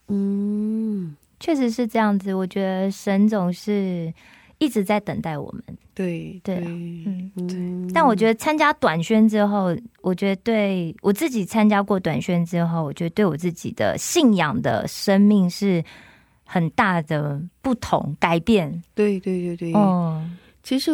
[0.08, 2.34] 嗯，确实是这样子。
[2.34, 4.14] 我觉得神总是
[4.58, 5.64] 一直在等待我们。
[5.94, 15.84] 对对啊嗯嗯嗯但我觉得参加短宣之后，我觉得对我自己参加过短宣之后，我觉得对我自己的信仰的生命是
[16.46, 18.82] 很大的不同改变。
[18.96, 20.24] 对对对对，哦，
[20.62, 20.91] 其实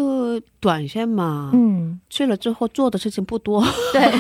[0.60, 3.64] 短线嘛，嗯，去了之后做的事情不多，
[3.94, 4.12] 对。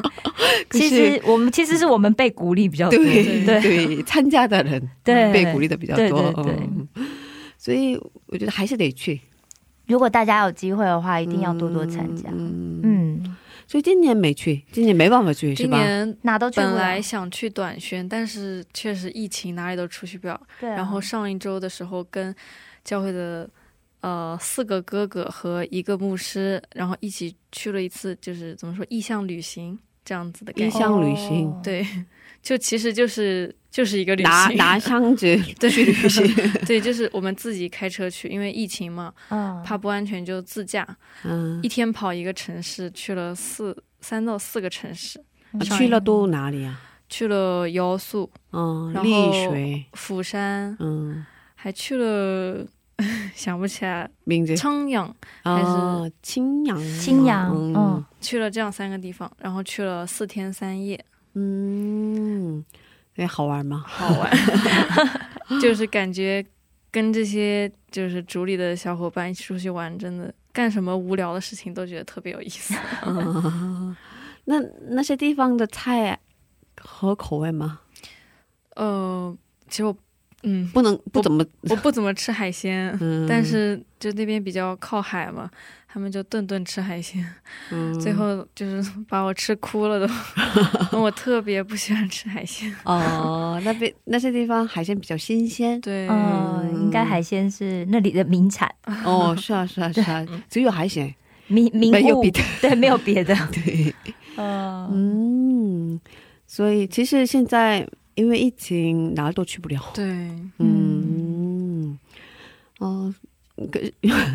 [0.70, 3.60] 其实我们其实是我们被鼓励比较多，对对。
[3.60, 5.32] 对，参加的人对。
[5.32, 6.68] 被鼓励的比较多，对对对。
[6.96, 7.08] 嗯。
[7.56, 9.20] 所以我觉得还是得去，
[9.86, 12.28] 如果大家有机会的话，一定要多多参加。
[12.30, 13.36] 嗯，嗯嗯，
[13.66, 15.76] 所以今年没去，今年没办法去，是吧？
[15.76, 20.40] 今年哪都去本来想去短宣，但是确实疫情哪里都出去不了。
[20.60, 22.34] 对啊、然后上一周的时候，跟
[22.84, 23.48] 教会的
[24.00, 30.76] 呃四个哥哥和一个牧师，然后一起去了一次，就是怎么说意向旅行这样子的感觉。
[30.76, 31.86] 意向旅行哦对，
[32.42, 35.26] 就其实就是就是一个旅行，拿拿箱子
[35.58, 36.26] 对去旅行，
[36.66, 40.86] 对，就是我们自己开车去，因为疫情嘛，嗯，怕不安全就自驾，
[41.24, 45.20] 嗯一，天跑一个城市，去了四三到四个城市，
[45.62, 46.80] 去了都哪里啊？
[47.10, 51.24] 去了瑶素、嗯，丽水，釜山，嗯，
[51.54, 52.66] 还去了
[53.34, 55.06] 想不起来名字昌阳。
[55.42, 61.02] 还是啊，青阳，青阳嗯嗯去了这样三个地方，然后去了四天三夜，
[61.34, 62.64] 嗯，
[63.14, 63.84] 那，好玩吗？
[63.86, 64.30] 好玩，
[65.62, 66.44] 就是感觉
[66.90, 72.74] 跟这些就是组里的小伙伴一起出去玩，真的干什么无聊的事情都觉得特别有意思。
[74.44, 74.58] 那
[74.90, 76.18] 那些地方的菜
[76.80, 77.80] 合口味吗？
[78.74, 79.36] 呃，
[79.68, 79.96] 其实我，
[80.44, 85.50] 嗯，不能不怎么，我不怎么吃海鲜， 嗯，但是就那边比较靠海嘛，
[85.88, 87.24] 他们就顿顿吃海鲜，
[87.72, 90.12] 嗯 最后就是把我吃哭了都。
[90.98, 95.80] 我特别不喜欢吃海鲜，哦，那边那些地方海鲜比较新鲜。
[95.80, 98.72] 对，嗯，应该海鲜是那里的名产，
[99.04, 101.12] 哦，是啊，是啊，是啊，只有海鲜，
[101.48, 102.40] 名名物没有别的。
[102.60, 103.34] 对，没有别的。
[103.52, 103.94] 对，
[104.36, 106.00] 嗯，嗯，
[106.46, 107.86] 所以其实现在
[108.18, 109.80] 因为疫情，哪儿都去不了。
[109.94, 110.04] 对，
[110.58, 111.96] 嗯，
[112.80, 113.14] 哦，
[113.70, 113.80] 可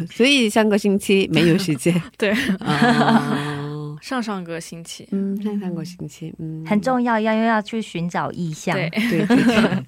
[0.10, 2.02] 所以上个星期没有时间。
[2.18, 8.74] 对，啊， 上上个星期，嗯，上上个星期，嗯，很重要，要又要去寻找意向。
[8.74, 9.86] 对，对对对，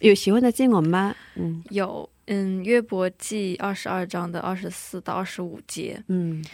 [0.10, 1.14] 有喜欢的经文吗？
[1.36, 1.64] 嗯。
[1.70, 6.44] 有，嗯，约伯记二十二章的二十四到二十五节，嗯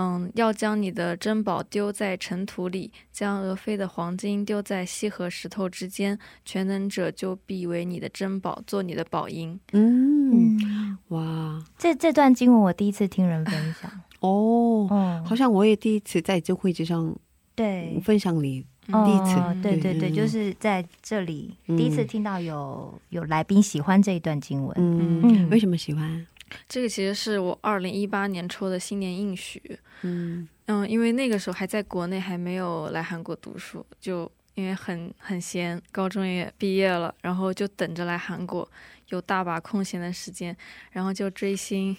[0.00, 9.58] 嗯，要将你的珍宝丢在尘土里，将俄飞的黄金丢在溪和石头之间，全能者就必为你的珍宝，做你的宝银。
[9.72, 13.90] 嗯，嗯，哇，这这段经文我第一次听人分享。
[14.20, 17.12] 哦，哦，好像我也第一次在这会之上
[17.56, 20.14] 对，分享你第哦一次，对对对，嗯。
[20.14, 21.76] 就是在这里嗯。
[21.76, 24.72] 第一次听到有有来宾喜欢这一段经文。
[24.78, 25.50] 嗯，嗯。
[25.50, 26.24] 为什么喜欢？
[26.68, 29.78] 这个其实是我二零一八年抽的新年应许。
[30.02, 38.68] 嗯嗯，因为那个时候还在国内，还没有来韩国读书，就因为很很闲，高中也毕业了，然后就等着来韩国，
[39.08, 40.56] 有大把空闲的时间，
[40.92, 41.96] 然后就追星，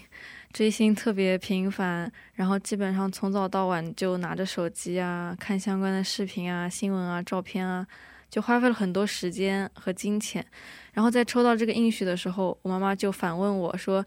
[0.53, 7.85] 追星特别频繁，然后基本上从早到晚就拿着手机啊，看相关的视频啊、新闻啊、照片啊，
[8.29, 10.45] 就花费了很多时间和金钱。
[10.93, 14.05] 然后在抽到这个应许的时候，我妈妈就反问我说：“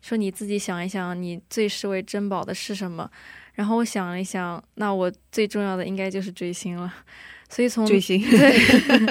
[0.00, 3.10] 说你自己想一想，你最视为珍宝的是什么？”
[3.54, 6.92] 然后我想了一想，那我最重要的应该就是追星了。
[7.48, 8.56] 所以从追星对，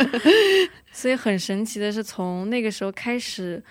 [0.94, 3.62] 所以很神奇的是，从那个时候开始，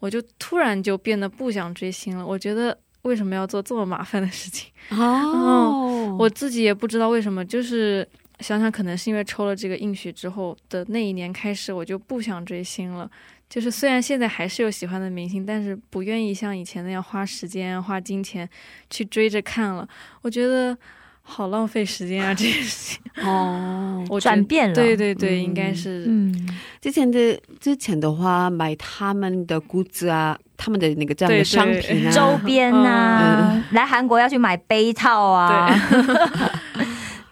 [0.00, 2.26] 我就突然就变得不想追星了。
[2.26, 4.70] 我觉得为什么要做这么麻烦的事情？
[4.90, 8.06] 哦， 我自己也不知道为什么，就是
[8.40, 13.08] 想想可能是因为抽了这个应许之后的那一年开始，我就不想追星了。
[13.48, 18.48] 就是虽然现在还是有喜欢的明星，但是不愿意像以前那样花时间、花金钱
[18.90, 19.88] 去追着看了。
[20.22, 20.76] 我觉得
[21.22, 23.26] 好浪费时间啊，这件事情。
[23.26, 24.74] 哦，我转变了。
[24.74, 26.48] 对对对，嗯应该是嗯，
[26.80, 35.68] 之前的之前的话，买他们的谷子啊，他们的那个这样的商品啊，周边呐、来韩国要去买杯套啊，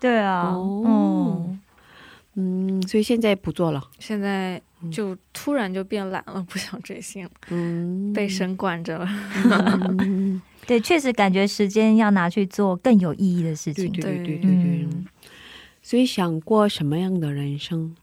[0.01, 0.83] 对 啊，哦。
[0.87, 1.26] 嗯，
[2.87, 4.61] 嗯，所以现在不做了，现在
[4.91, 9.09] 就突然就变懒了，不想追星了，嗯，被神管着了。
[10.01, 13.91] 嗯 对，确实感觉时间要拿去做更有意义的事情。
[13.93, 15.07] 对对对对对对对，嗯
[15.83, 17.95] 所以想过什么样的人生？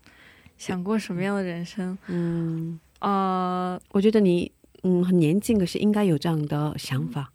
[0.58, 1.98] 想过什么样的人生？
[2.08, 4.50] 嗯，呃，我觉得你
[4.84, 7.30] 嗯很年轻，可是应该有这样的想法。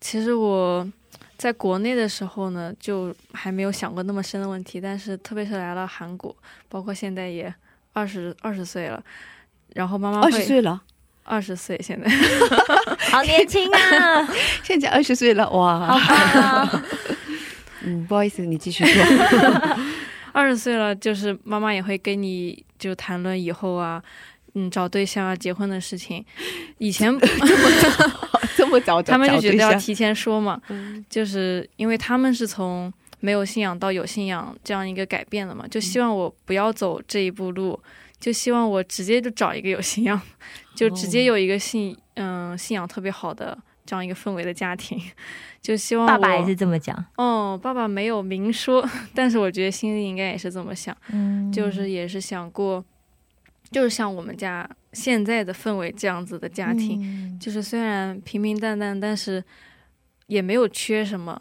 [0.00, 0.90] 其实我
[1.36, 6.34] 在国内的时候呢，就还没有想过那么深的问题，但是特别是来了韩国，
[6.68, 7.52] 包括现在也
[7.92, 9.02] 二十二十岁了，
[9.74, 10.82] 然后妈妈二十岁了，
[11.22, 12.10] 二十岁现在，
[13.10, 14.28] 好年轻啊，
[14.64, 15.78] 现在二十岁了，好哇！
[15.78, 16.84] 棒啊！
[17.84, 19.78] 嗯，不好意思，你继续说。
[20.32, 24.02] 二十岁了，就是妈妈也会跟你就谈论以后啊。
[24.58, 26.24] 嗯，找对象啊，结婚的事情，
[26.78, 27.12] 以前
[28.56, 31.04] 这么 早找，他们就觉得要提前说嘛，嗯。
[31.08, 37.78] 就是因为他们是从没有信仰到有信仰这样一个改变的嘛，就希望我不要走这一步路，
[38.20, 40.20] 就希望我直接就找一个有信仰，
[40.74, 43.56] 就直接有一个信嗯、信仰特别好的
[43.86, 45.00] 这样一个氛围的家庭，
[45.62, 48.84] 就希望我爸爸也是这么讲，哦，爸爸没有明说，
[49.14, 52.84] 但是我觉得心里应该也是这么想，嗯，就是也是想过，
[53.70, 59.42] 就是像我们家现在的氛围这样子的家庭，嗯就是虽然平平淡淡，但是
[60.26, 61.40] 也没有缺什么，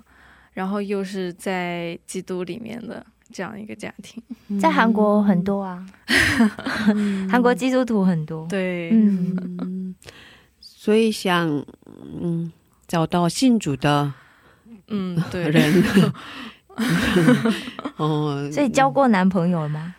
[0.54, 4.22] 然后又是在基督里面的这样一个家庭。
[4.60, 5.86] 在韩国很多啊，
[7.32, 9.96] 韩国基督徒很多， 对，嗯，嗯，
[10.60, 11.48] 所以想
[12.22, 12.52] 嗯
[12.88, 14.14] 找到信主的
[14.90, 15.84] 嗯，对，人。
[17.98, 19.96] 哦，所以交过男朋友了吗？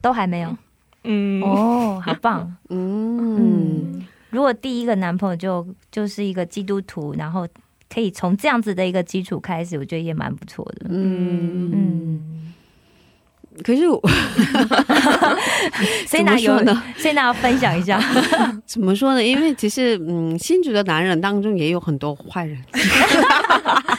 [0.00, 0.56] 都还没有
[1.04, 2.56] 嗯，哦，好棒。
[2.70, 7.46] 嗯嗯，如果第一个男朋友就就是一个基督徒，然后
[7.92, 10.86] 可以从这样子的一个基础开始，我觉得也蛮不错的。
[10.88, 12.52] 嗯嗯，嗯，
[13.62, 14.00] 可是我
[16.08, 16.82] 所以呢有呢？
[16.96, 18.00] 所以呢要分享一下，
[18.66, 19.22] 怎么说呢？
[19.22, 22.58] 因为其实嗯，新主的男人当中也有很多坏人。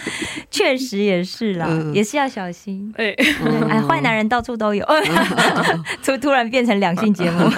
[0.52, 2.94] 确实也是啦，嗯也是要小心。
[2.98, 4.86] 哎，嗯哎，坏男人到处都有，
[6.04, 7.50] 突突然变成两性节目。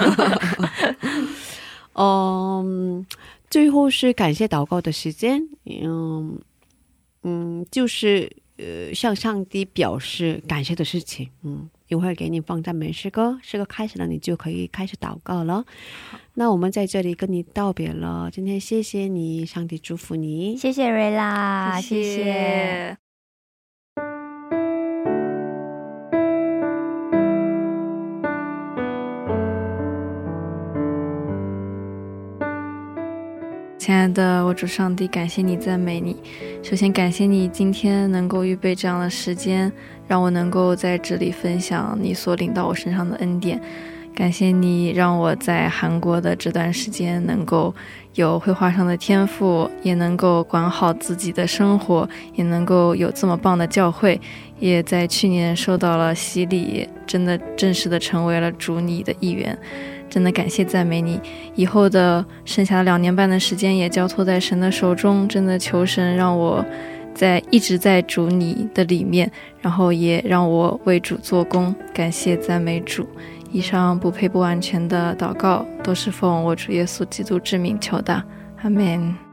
[1.94, 3.04] 嗯，
[3.50, 5.42] 最后是感谢祷告的时间。
[5.66, 6.38] 嗯
[7.24, 11.28] 嗯，就是呃，向上帝表示感谢的事情。
[11.42, 15.64] 嗯，一会儿给你放赞美诗歌，诗歌开始了，你就可以开始祷告了。
[16.40, 18.30] 那我们在这里跟你道别了。
[18.32, 20.56] 今天谢谢你，上帝祝福你。
[20.56, 22.14] 谢谢瑞拉，谢谢。
[22.14, 22.96] 谢。
[33.76, 36.22] 亲爱的我主上帝，感谢你，赞美你。
[36.62, 39.72] 首先感谢你今天能够预备这样的时间，
[40.06, 43.60] 让我能够在这里分享你所领到我身上的恩典，
[44.18, 47.72] 感谢你让我在韩国的这段时间能够
[48.16, 54.20] 有绘画上的天赋，也能够管好自己的生活，也能够有这么棒的教会，
[54.58, 59.56] 也在去年受到了洗礼，真的正式的成为了主你的一员。
[60.10, 61.20] 真的感谢赞美你，
[61.54, 65.28] 以后的剩下的两年半的时间也交托在神的手中。
[65.28, 66.66] 真的求神让我
[67.14, 71.72] 在一直在主你的里面，然后也让我为主做工。
[71.94, 73.06] 感谢赞美主。
[73.50, 78.22] 以上不配不完全的祷告，都是奉我主耶稣基督之名求的，
[78.62, 79.27] 阿门。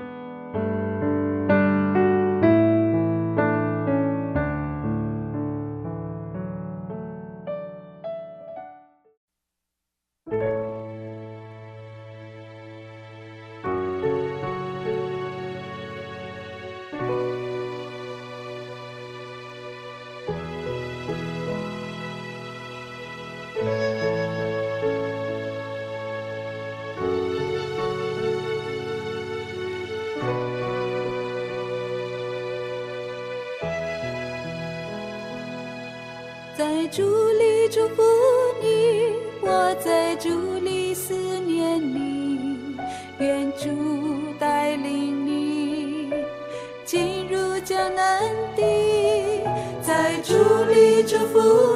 [36.86, 38.04] 在祝你祝福
[38.62, 39.12] 你，
[39.42, 40.30] 我在祝
[40.60, 42.78] 你思念你，
[43.18, 43.70] 愿主
[44.38, 46.14] 带领你
[46.86, 48.22] 进入江南
[48.56, 48.62] 地，
[49.82, 50.36] 在祝
[50.72, 51.75] 你祝福。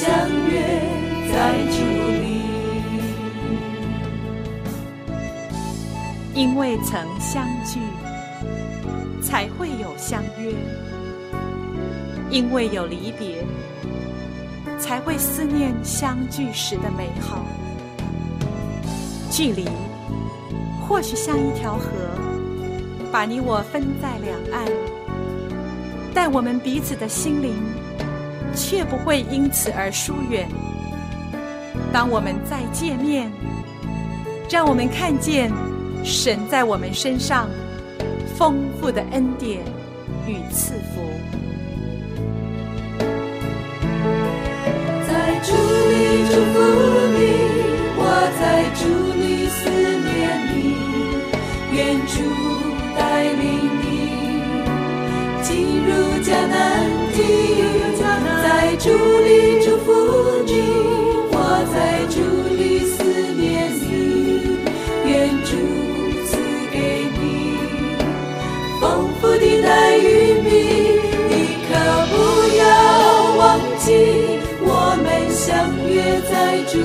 [0.00, 0.10] 相
[0.48, 0.62] 约
[1.30, 1.84] 在竹
[2.22, 2.40] 林，
[6.34, 7.80] 因为曾相聚，
[9.20, 10.54] 才会有相约
[12.30, 13.44] 因为有离别，
[14.78, 17.44] 才会思念相聚时的美好。
[19.30, 19.68] 距离
[20.80, 21.90] 或许像一条河，
[23.12, 24.66] 把你我分在两岸，
[26.14, 27.52] 但我们彼此的心灵
[28.54, 30.48] 却不会因此而疏远。
[31.92, 33.30] 当我们再见面，
[34.48, 35.50] 让我们看见
[36.04, 37.48] 神在我们身上
[38.36, 39.60] 丰富的恩典
[40.26, 41.00] 与赐福。
[45.08, 46.58] 在祝福
[47.16, 47.20] 你，
[47.96, 48.00] 我
[48.40, 48.42] 在
[48.74, 48.80] 主
[49.18, 49.58] 里思
[50.06, 50.10] 念
[50.54, 50.56] 你，
[51.72, 52.14] 愿主
[52.96, 53.42] 带领
[53.80, 53.84] 你
[55.42, 55.48] 进
[55.84, 55.88] 入
[56.22, 56.56] 迦南
[57.14, 57.49] 地。
[76.72, 76.80] 主里，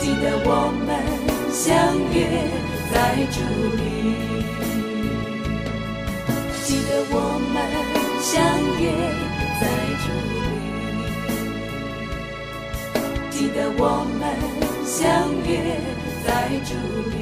[0.00, 0.48] 记得我
[0.86, 0.88] 们
[1.52, 1.68] 相
[2.14, 2.16] 约
[2.90, 2.96] 在
[3.30, 3.36] 主
[3.76, 3.80] 里，
[6.64, 7.14] 记得我
[7.52, 7.54] 们
[8.22, 8.32] 相
[8.80, 8.82] 约
[9.60, 9.62] 在
[10.02, 10.40] 主里，
[13.30, 13.80] 记得我
[14.18, 14.20] 们
[14.86, 14.96] 相
[15.46, 15.50] 约
[16.24, 16.26] 在
[16.64, 16.72] 主
[17.10, 17.21] 里。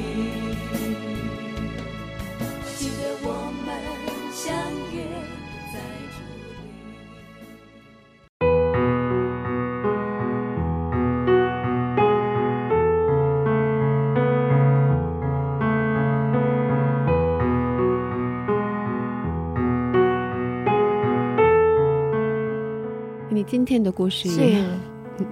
[23.71, 24.65] 天的故事是，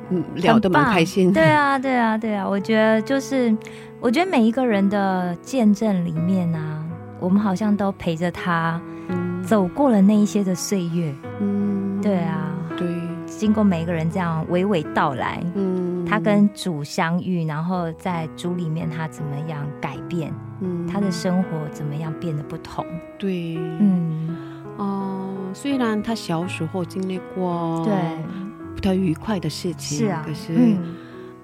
[0.10, 1.34] 嗯，聊得蛮开心。
[1.34, 3.54] 对啊，对啊，对啊，我觉得就是，
[4.00, 6.82] 我觉得每一个人的见证里面啊，
[7.20, 8.80] 我们好像都陪着他
[9.46, 11.14] 走过了那一些的岁月。
[11.42, 12.88] 嗯，对啊，对，
[13.26, 22.86] 经过每一个人这样娓娓道来，嗯，他跟主相遇，然后在主里面他怎么样改变，嗯，他的生活怎么样变得不同？
[23.18, 24.38] 对，嗯，
[24.78, 25.09] 哦。
[25.54, 27.94] 虽然他小时候经历过对。
[28.76, 30.96] 不太愉快的事情，是啊，可是嗯，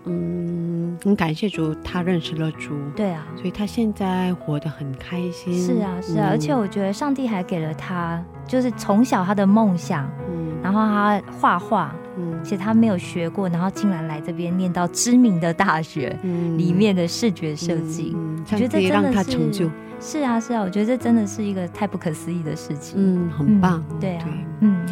[0.05, 5.53] 嗯，很感谢主，他认识了主，对啊，所以他现在活得很开心。
[5.53, 6.29] 是啊，是啊，嗯。
[6.29, 10.53] 而且我觉得上帝还给了他，就是从小他的梦想，嗯。
[10.63, 12.37] 然后他画画，嗯。
[12.39, 16.57] 而且他没有学过，然后竟然来这边念到知名的大学嗯。
[16.57, 22.95] 里面的视觉设计，嗯，我觉得真的是他成就，是啊，是啊，我觉得这真的是一个太不可思议的事情。
[22.97, 24.27] 嗯，很棒，对啊，
[24.59, 24.85] 嗯，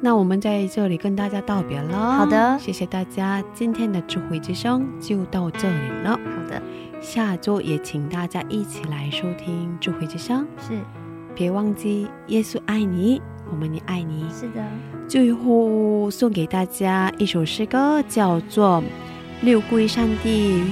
[0.00, 2.12] 那我们在这里跟大家道别了。
[2.12, 2.58] 好的。
[2.58, 6.10] 谢谢大家，今天的智慧之声就到这里了。
[6.10, 6.62] 好的，
[7.00, 10.74] 下周也请大家一起来收听智慧之声，是。
[11.34, 13.20] 别忘记耶稣爱你，
[13.54, 14.24] 我们也爱你。
[14.34, 14.60] 是的，
[15.08, 18.82] 最后送给大家一首诗歌，叫做
[19.44, 20.64] 《六桂山地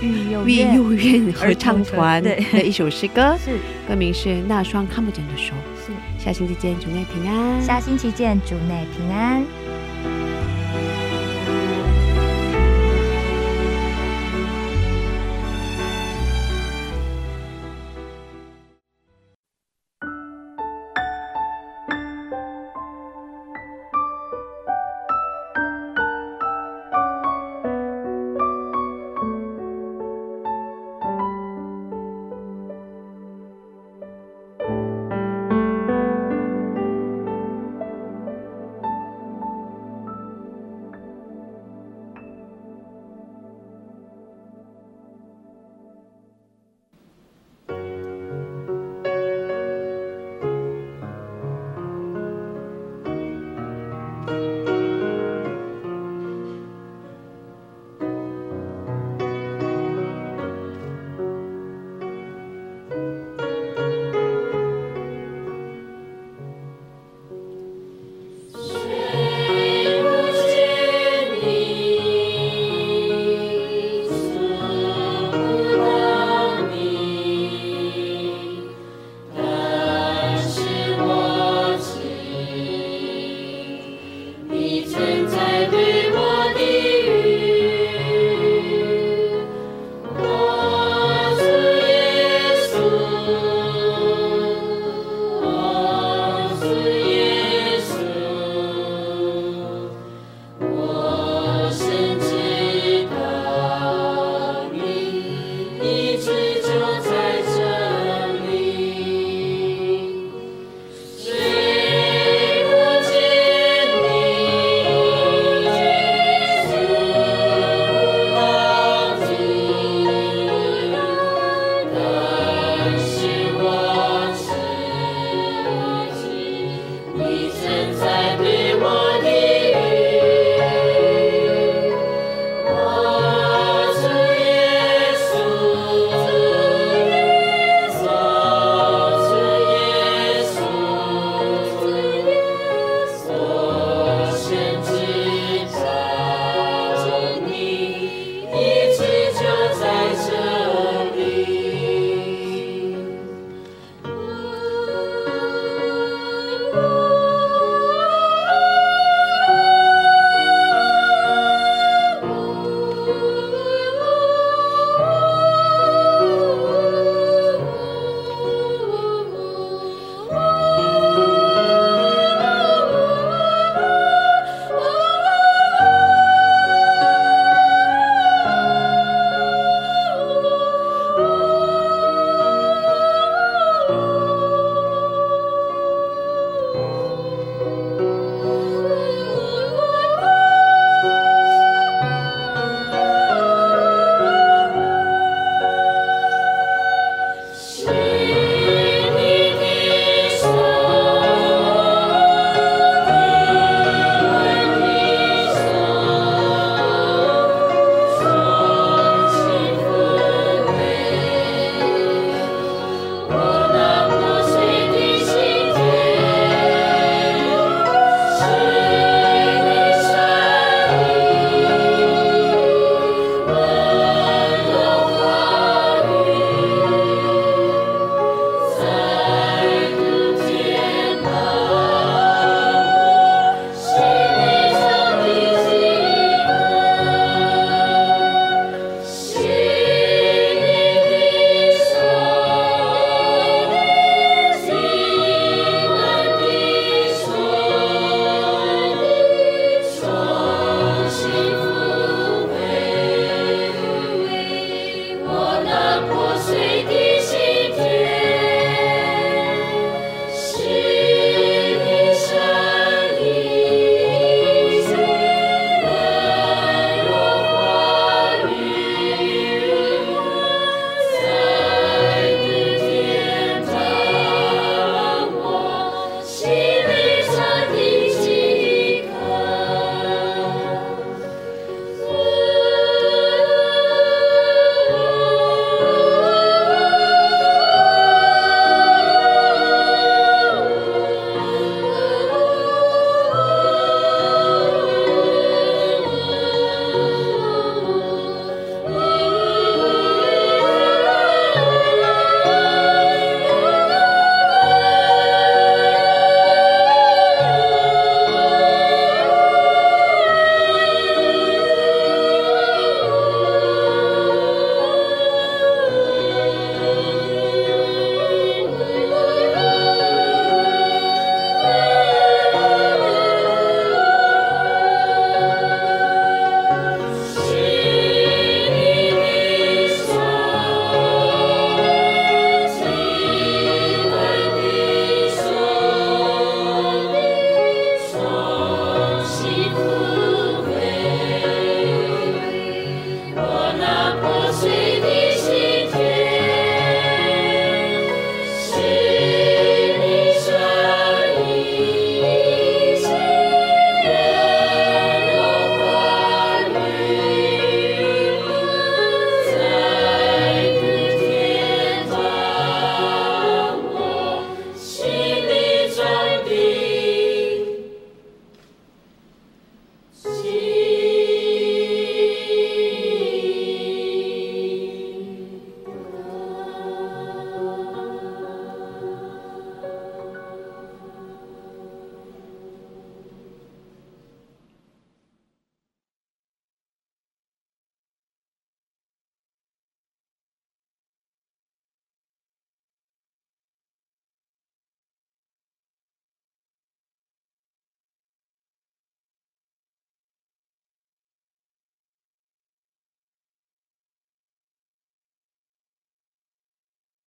[0.00, 3.58] 育幼育院幼院合唱团》的一首诗歌， 是
[3.88, 5.54] 歌名是《那双看不见的手》。
[5.84, 5.92] 是，
[6.24, 7.60] 下星期见，主内平安。
[7.60, 9.42] 下星期见，主内平安。